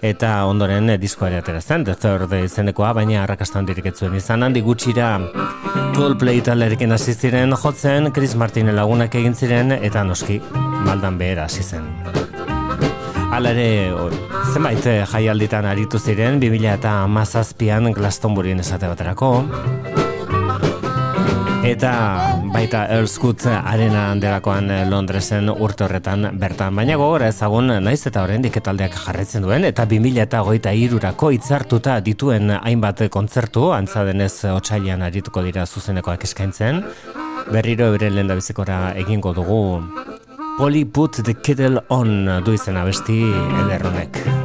eta 0.00 0.44
ondoren 0.44 0.94
diskoa 1.00 1.26
ere 1.26 1.38
atera 1.38 1.60
zen, 1.60 1.82
The 1.82 1.96
Third 1.96 2.32
izenekoa, 2.44 2.92
baina 2.94 3.24
arrakastan 3.24 3.66
diriketzuen 3.66 4.14
izan, 4.14 4.44
handi 4.44 4.60
gutxira 4.60 5.16
Coldplay 5.96 6.40
talderekin 6.46 6.92
hasi 6.94 7.14
ziren 7.14 7.54
jotzen, 7.58 8.12
Chris 8.12 8.34
Martin 8.38 8.70
lagunak 8.76 9.14
egin 9.18 9.34
ziren, 9.34 9.72
eta 9.72 10.04
noski, 10.04 10.40
maldan 10.86 11.18
behera 11.18 11.48
hasi 11.48 11.62
zen. 11.62 11.88
Hala 13.28 13.52
ere, 13.52 13.92
zenbait 14.52 14.86
eh, 14.88 15.02
jaialditan 15.10 15.66
aritu 15.68 15.98
ziren, 15.98 16.40
2000 16.40 16.74
eta 16.78 16.98
amazazpian 17.04 17.92
Glastonburien 17.92 18.60
esate 18.64 18.88
baterako. 18.88 19.32
Eta 21.68 21.90
baita 22.48 22.86
Earlscoot 22.94 23.42
arena 23.52 24.14
delakoan 24.16 24.70
eh, 24.72 24.86
Londresen 24.88 25.50
urte 25.52 25.84
horretan 25.84 26.24
bertan. 26.40 26.72
Baina 26.80 26.96
gogora 26.96 27.28
ezagun 27.28 27.68
naiz 27.84 28.00
eta 28.08 28.22
oraindik 28.24 28.56
taldeak 28.64 28.96
jarraitzen 28.96 29.44
duen 29.44 29.68
eta 29.68 29.84
2000 29.90 30.24
eta 30.24 30.40
goita 30.48 30.72
irurako 30.72 31.28
itzartuta 31.36 31.98
dituen 32.00 32.54
hainbat 32.56 33.04
kontzertu, 33.12 33.68
antza 33.76 34.06
denez 34.08 34.32
otsailean 34.48 35.04
arituko 35.04 35.44
dira 35.44 35.66
zuzenekoak 35.66 36.24
eskaintzen. 36.24 36.80
Berriro 37.52 37.92
euren 37.92 38.16
lehen 38.16 38.32
egingo 39.04 39.34
dugu 39.34 39.60
Polly 40.56 40.86
Put 40.86 41.22
the 41.22 41.34
Kettle 41.34 41.84
On 41.90 42.42
du 42.44 42.52
izena 42.56 42.84
besti 42.84 43.20
ederronek. 43.66 44.37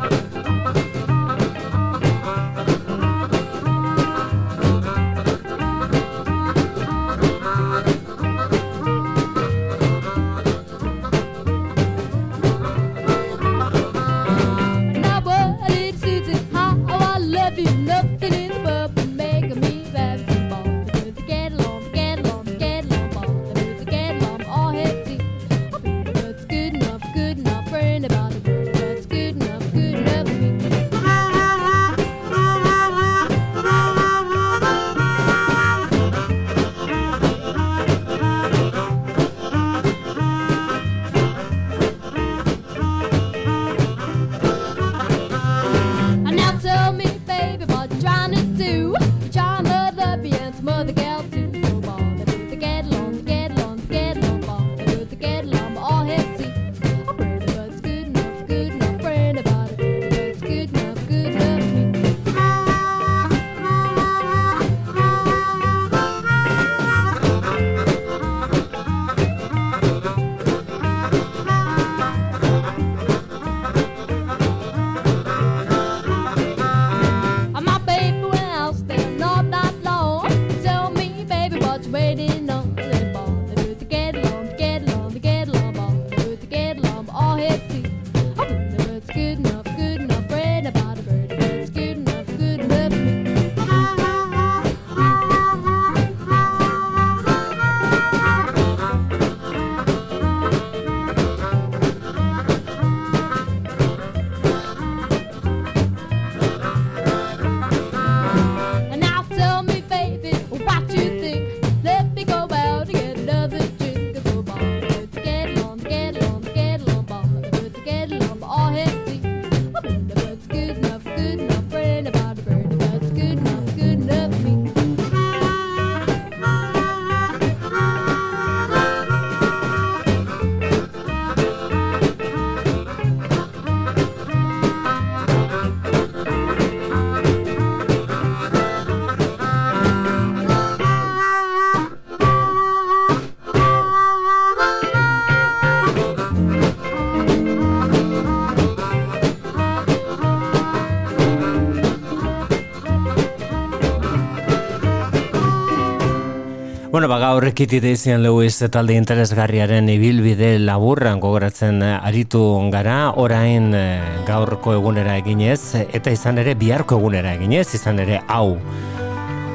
Bueno, 156.94 157.07
ba, 157.10 157.15
gaur 157.18 157.48
ekiti 157.48 157.80
Daisy 157.82 158.14
Lewis 158.22 158.60
talde 158.70 158.94
interesgarriaren 158.94 159.88
ibilbide 159.90 160.60
laburran 160.61 161.18
gogoratzen 161.18 161.82
eh, 161.82 161.95
aritu 162.06 162.41
gara, 162.70 163.15
orain 163.18 163.72
eh, 163.74 164.20
gaurko 164.28 164.76
egunera 164.78 165.15
eginez, 165.18 165.74
eta 165.90 166.14
izan 166.14 166.38
ere 166.38 166.53
biharko 166.53 166.99
egunera 167.02 167.32
eginez, 167.34 167.65
izan 167.74 167.98
ere 168.03 168.20
hau. 168.28 168.60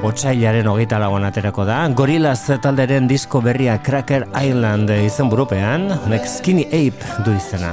Otsailaren 0.02 0.66
hogeita 0.66 0.98
laguan 0.98 1.28
aterako 1.28 1.62
da, 1.68 1.84
Gorillaz 1.94 2.58
talderen 2.58 3.06
disko 3.06 3.38
berria 3.40 3.78
Cracker 3.86 4.26
Island 4.34 4.90
izen 4.98 5.30
burupean, 5.30 5.92
honek 5.94 6.26
Skinny 6.26 6.66
Ape 6.72 7.22
du 7.22 7.38
izena. 7.38 7.70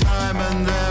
Time 0.00 0.36
and 0.36 0.66
there 0.66 0.81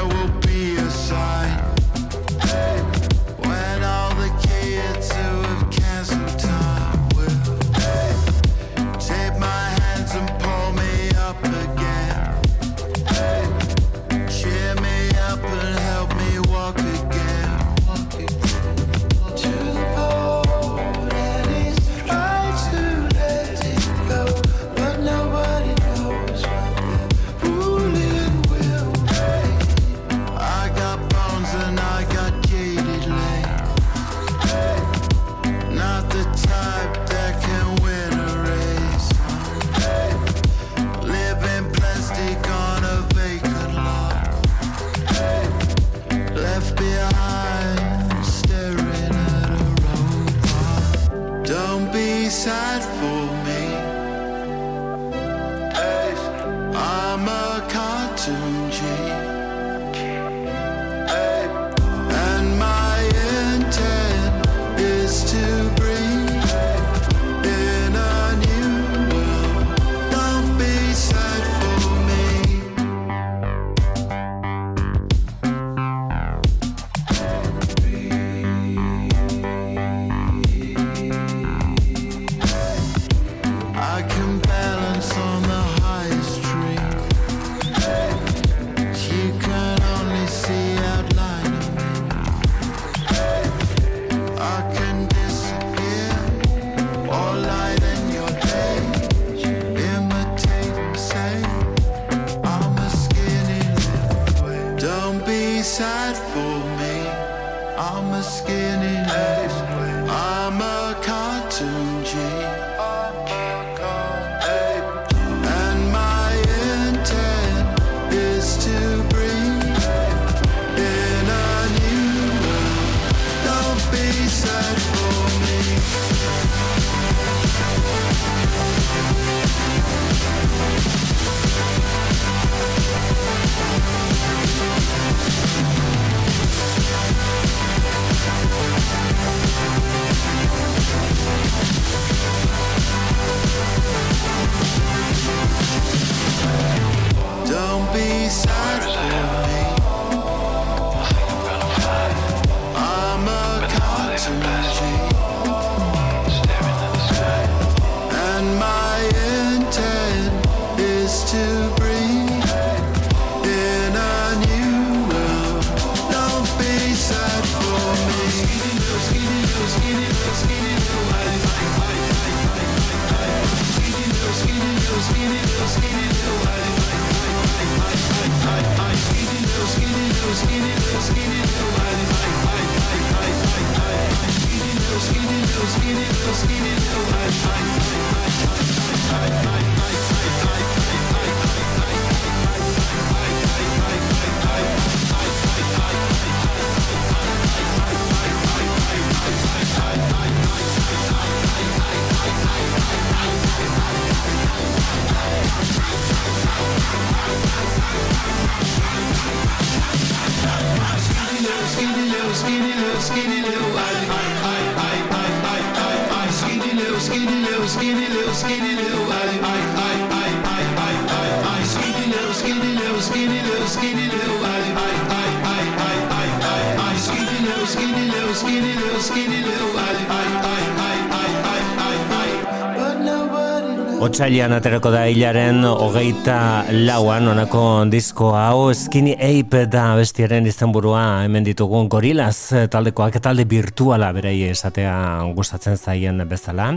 irailean 234.31 234.53
aterako 234.55 234.93
da 234.93 235.01
hilaren 235.11 235.65
hogeita 235.67 236.63
lauan 236.87 237.25
onako 237.27 237.83
disko 237.91 238.29
hau. 238.31 238.71
Skinny 238.71 239.11
Ape 239.19 239.65
da 239.67 239.97
bestiaren 239.99 240.45
izenburua. 240.47 241.25
Hemen 241.25 241.43
ditugun 241.43 241.89
gorilaz 241.91 242.53
eh, 242.55 242.61
taldekoak 242.71 243.17
talde 243.19 243.43
virtuala 243.43 244.13
berei 244.15 244.37
esatea 244.47 244.93
gustatzen 245.35 245.75
zaien 245.75 246.23
bezala. 246.29 246.69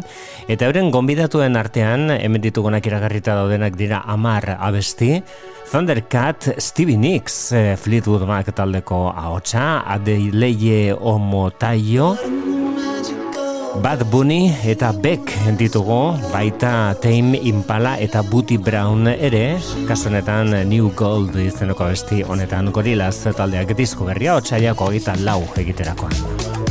Eta 0.51 0.67
euren 0.67 0.91
gonbidatuen 0.91 1.55
artean 1.55 2.11
hemen 2.17 2.43
ditugunak 2.43 2.91
iragarrita 2.91 3.39
daudenak 3.39 3.79
dira 3.79 4.03
amar 4.03 4.57
abesti. 4.59 5.21
Thundercat, 5.71 6.57
Stevie 6.59 6.99
Nicks, 6.99 7.53
eh, 7.53 7.77
Fleetwood 7.79 8.27
Mac 8.27 8.51
taldeko 8.51 9.13
ahotsa, 9.15 9.85
Adeleye 9.95 10.91
Omotayo, 10.99 12.17
Bad 13.83 14.05
Bunny 14.11 14.53
eta 14.63 14.93
Beck 14.93 15.33
ditugu, 15.59 16.15
baita 16.31 16.95
Tame 17.03 17.41
Impala 17.43 17.97
eta 17.99 18.23
Booty 18.23 18.59
Brown 18.59 19.09
ere, 19.11 19.59
kasu 19.89 20.11
honetan 20.13 20.55
New 20.71 20.93
Gold 20.95 21.35
izeneko 21.43 21.91
besti 21.91 22.23
honetan 22.23 22.71
gorilaz 22.71 23.17
taldeak 23.35 23.75
disko 23.77 24.07
berria 24.07 24.39
otsailako 24.39 24.93
eta 24.95 25.19
lau 25.27 25.43
egiterakoan. 25.59 26.64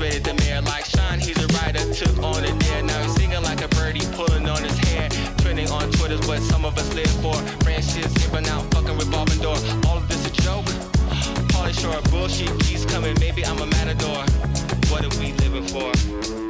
rated 0.00 0.24
the 0.24 0.34
mayor 0.34 0.62
like 0.62 0.86
Sean. 0.86 1.18
He's 1.18 1.36
a 1.36 1.46
writer, 1.58 1.84
took 1.92 2.16
on 2.22 2.42
a 2.42 2.58
dare. 2.58 2.82
Now 2.82 3.02
he's 3.02 3.14
singing 3.14 3.42
like 3.42 3.62
a 3.62 3.68
birdie, 3.68 4.06
pulling 4.16 4.48
on 4.48 4.62
his 4.64 4.78
hair. 4.88 5.08
Trending 5.38 5.70
on 5.70 5.92
Twitter's 5.92 6.26
what 6.26 6.40
some 6.40 6.64
of 6.64 6.76
us 6.78 6.92
live 6.94 7.10
for. 7.22 7.36
Branches 7.64 8.10
zipping 8.18 8.48
out, 8.48 8.64
fucking 8.72 8.96
revolving 8.96 9.38
door. 9.38 9.56
All 9.86 9.98
of 9.98 10.08
this 10.08 10.26
a 10.26 10.32
joke. 10.42 10.66
Polish 11.50 11.84
or 11.84 12.00
bullshit 12.10 12.50
He's 12.62 12.86
coming. 12.86 13.14
Maybe 13.20 13.44
I'm 13.44 13.58
a 13.58 13.66
matador. 13.66 14.24
What 14.90 15.04
are 15.04 15.20
we 15.20 15.32
living 15.44 15.66
for? 15.68 16.49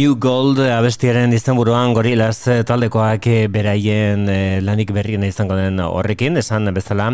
New 0.00 0.14
Gold 0.16 0.56
abestiaren 0.64 1.34
izenburuan 1.36 1.92
gorilaz 1.92 2.46
eh, 2.48 2.62
taldekoak 2.64 3.26
eh, 3.28 3.48
beraien 3.52 4.22
eh, 4.32 4.60
lanik 4.64 4.94
berriena 4.96 5.28
izango 5.28 5.58
den 5.58 5.76
horrekin, 5.84 6.40
esan 6.40 6.70
bezala 6.72 7.10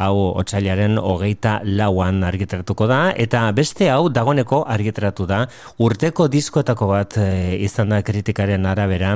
hau 0.00 0.32
otxailaren 0.40 0.98
hogeita 0.98 1.58
lauan 1.64 2.24
argitaratuko 2.24 2.88
da, 2.90 3.00
eta 3.12 3.44
beste 3.56 3.90
hau 3.92 4.08
dagoneko 4.12 4.62
argitaratu 4.68 5.26
da, 5.28 5.44
urteko 5.78 6.28
diskoetako 6.32 6.90
bat 6.90 7.18
eh, 7.20 7.56
izan 7.60 7.92
da 7.94 8.00
kritikaren 8.06 8.66
arabera, 8.66 9.12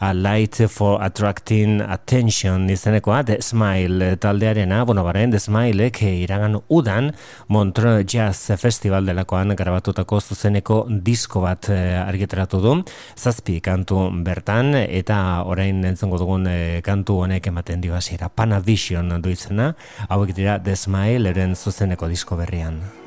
A 0.00 0.12
Light 0.14 0.60
for 0.68 1.02
Attracting 1.02 1.82
Attention 1.82 2.68
izenekoa, 2.70 3.22
The 3.24 3.40
Smile 3.42 4.16
taldearena, 4.16 4.84
bueno, 4.84 5.04
baren, 5.04 5.30
The 5.30 5.40
Smilek 5.42 6.02
eh, 6.02 6.14
iragan 6.22 6.58
udan 6.68 7.12
Montreux 7.48 8.04
Jazz 8.06 8.52
Festival 8.60 9.06
delakoan 9.06 9.54
grabatutako 9.56 10.20
zuzeneko 10.20 10.84
disko 10.88 11.42
bat 11.44 11.70
eh, 11.72 11.98
argitaratu 12.00 12.60
du, 12.62 12.74
zazpi 13.16 13.58
kantu 13.64 14.08
bertan, 14.24 14.74
eta 14.78 15.44
orain 15.48 15.82
entzongo 15.88 16.20
dugun 16.20 16.46
eh, 16.50 16.80
kantu 16.84 17.22
honek 17.24 17.50
ematen 17.50 17.82
dio 17.82 17.96
hasiera. 17.98 18.28
Panavision 18.28 19.16
du 19.22 19.32
izena, 19.32 19.72
hauek 20.28 20.36
dira 20.36 20.58
The 20.60 20.76
Smile 20.76 21.54
zuzeneko 21.56 22.08
disko 22.08 22.36
berrian. 22.36 22.97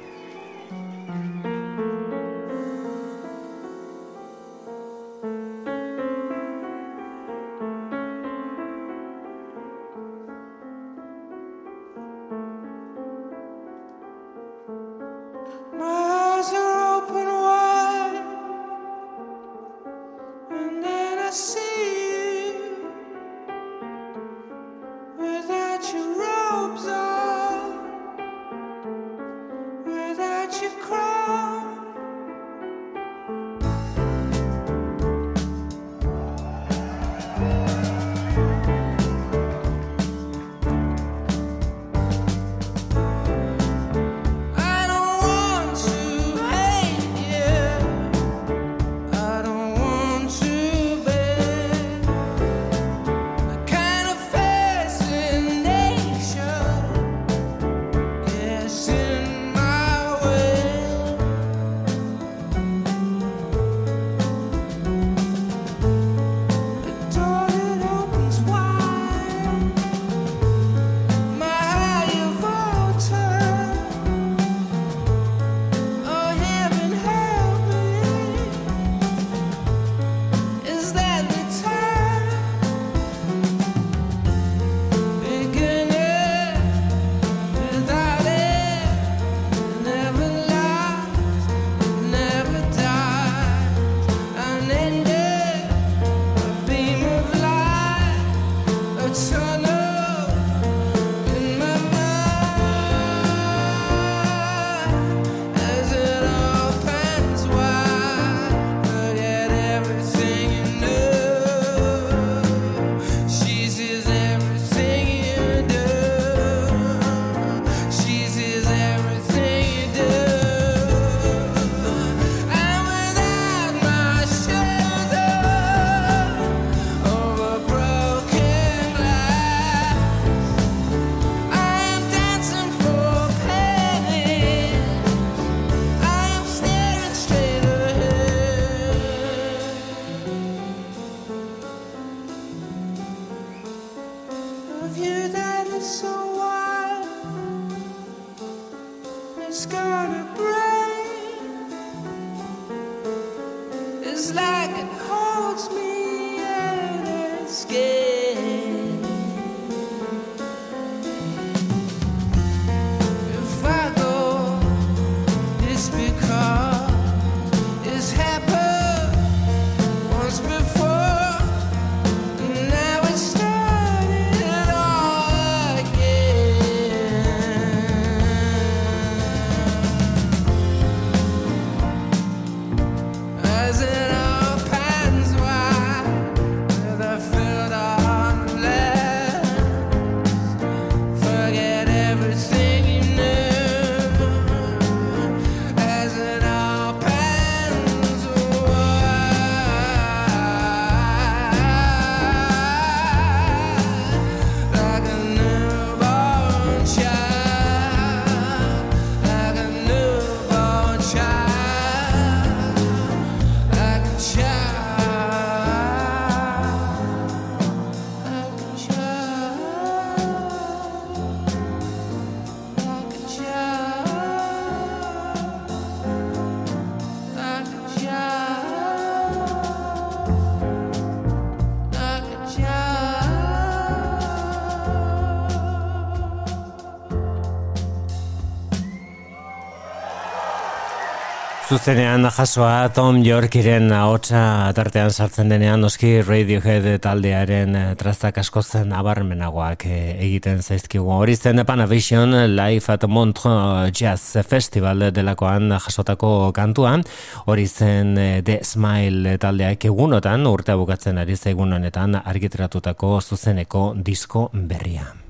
Zuzenean 241.72 242.26
jasoa 242.36 242.90
Tom 242.92 243.22
Yorkiren 243.24 243.94
ahotsa 243.96 244.42
tartean 244.76 245.14
sartzen 245.16 245.48
denean 245.48 245.80
noski 245.80 246.10
Radiohead 246.28 246.90
taldearen 247.00 247.78
eh, 247.80 247.84
trazak 247.96 248.42
asko 248.42 248.60
zen 248.60 248.92
abarmenagoak 248.92 249.86
eh, 249.88 250.10
egiten 250.26 250.60
zaizkigu. 250.60 251.08
Hori 251.16 251.38
zen 251.38 251.64
Panavision 251.64 252.36
Live 252.58 252.92
at 252.92 253.08
Montreux 253.08 253.88
Jazz 253.96 254.44
Festival 254.44 255.08
delakoan 255.16 255.72
jasotako 255.78 256.52
kantuan. 256.52 257.08
Hori 257.48 257.70
zen 257.72 258.18
eh, 258.20 258.44
The 258.44 258.60
Smile 258.68 259.38
taldeak 259.40 259.88
egunotan 259.88 260.44
urtea 260.52 260.76
bukatzen 260.76 261.24
ari 261.24 261.40
zaigun 261.40 261.72
honetan 261.80 262.20
argitratutako 262.20 263.22
zuzeneko 263.22 263.94
disko 263.96 264.50
berria. 264.52 265.21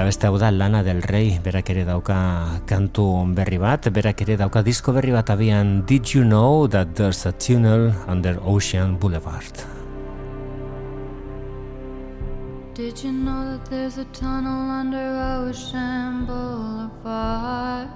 Eta 0.00 0.06
beste 0.08 0.28
hau 0.28 0.38
da 0.40 0.48
Lana 0.50 0.80
del 0.82 1.02
Rey, 1.02 1.34
berak 1.44 1.68
ere 1.74 1.82
dauka 1.84 2.16
kantu 2.64 3.04
berri 3.36 3.58
bat, 3.60 3.90
berak 3.92 4.22
ere 4.24 4.38
dauka 4.40 4.62
disko 4.64 4.94
berri 4.96 5.12
bat 5.12 5.28
abian 5.28 5.84
Did 5.84 6.14
you 6.14 6.24
know 6.24 6.66
that 6.68 6.94
there's 6.94 7.26
a 7.26 7.32
tunnel 7.32 7.92
under 8.08 8.38
Ocean 8.40 8.96
Boulevard? 8.96 9.52
Did 12.72 13.04
you 13.04 13.12
know 13.12 13.44
that 13.52 13.66
there's 13.68 13.98
a 13.98 14.06
tunnel 14.06 14.70
under 14.70 15.04
Ocean 15.44 16.24
Boulevard? 16.24 17.90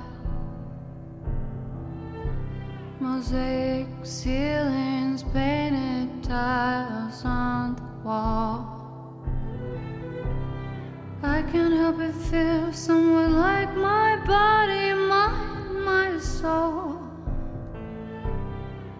Mosaic 3.01 3.87
ceilings, 4.03 5.23
painted 5.33 6.23
tiles 6.23 7.25
on 7.25 7.77
the 7.77 8.07
wall. 8.07 8.84
I 11.27 11.41
can't 11.51 11.73
help 11.73 11.97
but 11.97 12.15
feel 12.15 12.71
somewhat 12.71 13.31
like 13.31 13.75
my 13.75 14.17
body, 14.27 14.93
mind, 14.93 15.83
my 15.83 16.19
soul. 16.19 17.01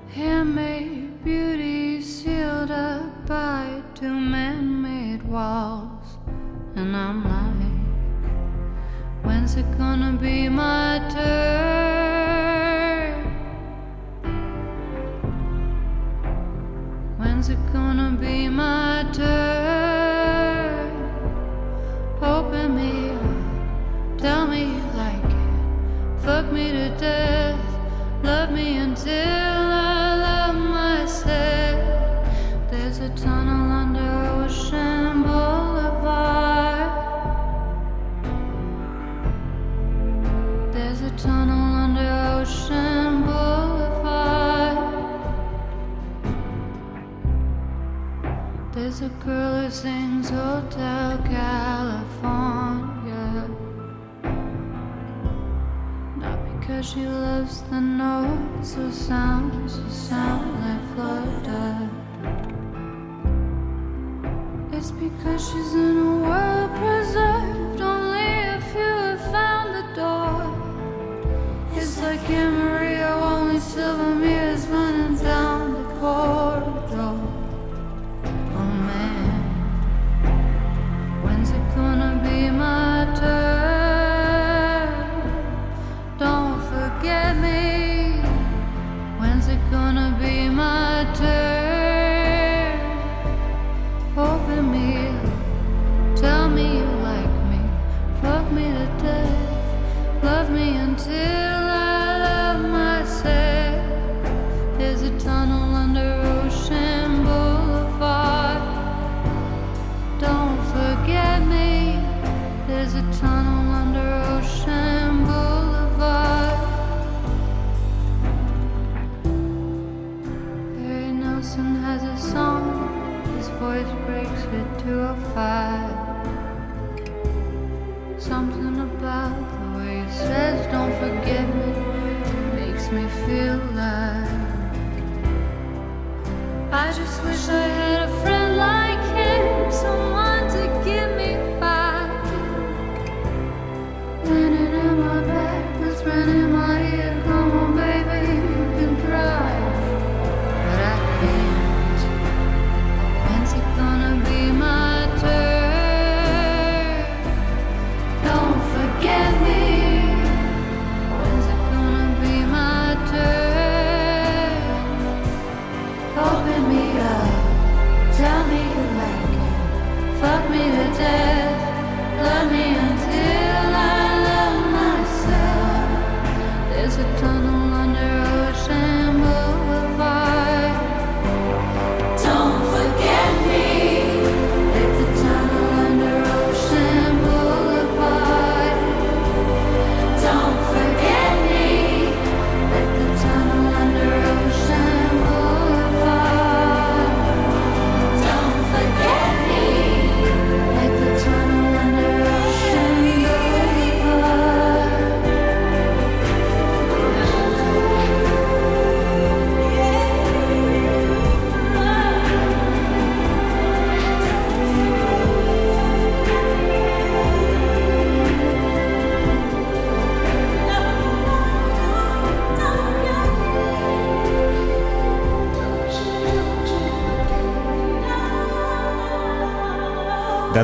Handmade 0.09 1.23
beauty 1.23 2.01
sealed 2.01 2.71
up 2.71 3.27
by 3.27 3.83
two 3.95 4.19
man 4.19 4.81
made 4.81 5.23
walls. 5.25 6.17
And 6.77 6.97
I'm 6.97 7.25
like, 7.25 7.85
when's 9.23 9.57
it 9.57 9.67
gonna 9.77 10.17
be 10.19 10.49
my 10.49 11.07
turn? 11.13 11.35
When's 17.19 17.51
it 17.51 17.59
gonna 17.71 18.17
be 18.19 18.49
my 18.49 19.05
turn? 19.13 19.64
Open 22.55 22.77
me 22.77 23.11
up, 23.11 24.19
tell 24.19 24.47
me 24.47 24.61
you 24.75 24.83
like 24.95 25.25
it. 25.25 26.23
Fuck 26.23 26.53
me 26.53 26.71
to 26.71 26.89
death, 26.91 27.59
love 28.23 28.53
me 28.53 28.77
until 28.77 29.13
I 29.13 30.15
love 30.29 30.55
myself. 30.55 31.81
There's 32.71 33.01
a 33.01 33.09
tunnel 33.17 33.73
under 33.73 34.09
Ocean 34.39 35.25
Boulevard. 35.25 36.93
There's 40.73 41.01
a 41.01 41.11
tunnel 41.17 41.54
There's 48.85 49.01
a 49.01 49.09
girl 49.25 49.63
who 49.63 49.71
sings 49.71 50.29
Hotel 50.29 51.17
California. 51.25 52.29
Not 56.19 56.39
because 56.53 56.91
she 56.91 57.07
loves 57.07 57.63
the 57.63 57.81
notes 57.81 58.77
or 58.77 58.93
sounds 58.93 59.79
or 59.79 59.89
sound 59.89 60.61
like 60.61 60.85
flutter. 60.95 61.89
It's 64.77 64.91
because 64.91 65.49
she's 65.49 65.73
in 65.73 65.97
a 65.97 66.17
world 66.27 66.71
preserved 66.77 67.81
only 67.81 68.33
if 68.59 68.75
you 68.75 68.93
have 69.09 69.23
found 69.33 69.75
the 69.77 69.87
door. 69.97 70.45
It's 71.75 71.97
like 72.03 72.29
Maria, 72.29 73.09
only 73.15 73.61
silver 73.61 74.15
mirrors 74.15 74.67
running 74.67 74.94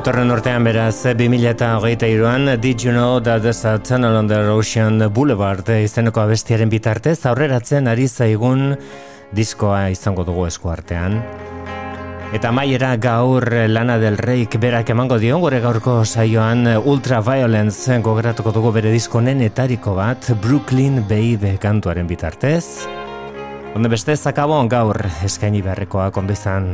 datorren 0.00 0.32
urtean 0.32 0.64
beraz 0.64 1.02
2023an 1.04 2.54
Did 2.56 2.84
You 2.86 2.92
Know 2.94 3.20
That 3.20 3.42
There's 3.42 3.66
a 3.66 3.76
Tunnel 3.78 4.16
on 4.16 4.28
the 4.28 4.38
Ocean 4.48 4.96
Boulevard 5.12 5.68
izeneko 5.68 6.22
abestiaren 6.22 6.70
bitartez 6.72 7.18
aurreratzen 7.28 7.84
ari 7.90 8.06
zaigun 8.08 8.78
diskoa 9.36 9.90
izango 9.92 10.24
dugu 10.24 10.46
eskuartean. 10.48 11.18
Eta 12.32 12.48
maiera 12.48 12.94
gaur 12.96 13.44
Lana 13.68 13.98
del 14.00 14.16
Reik 14.16 14.56
berak 14.62 14.88
emango 14.94 15.18
dion 15.20 15.44
gure 15.44 15.60
gaurko 15.60 15.98
saioan 16.06 16.64
Ultraviolence 16.80 18.00
gogoratuko 18.00 18.54
dugu 18.56 18.72
bere 18.78 18.94
disko 18.94 19.20
nenetariko 19.20 19.98
bat 20.00 20.32
Brooklyn 20.40 21.02
Babe 21.10 21.58
kantuaren 21.60 22.08
bitartez. 22.08 22.86
Onde 23.76 23.92
beste 23.92 24.16
zakabon 24.16 24.72
gaur 24.72 24.96
eskaini 25.28 25.60
beharrekoa 25.60 26.08
kondo 26.10 26.32
izan. 26.32 26.72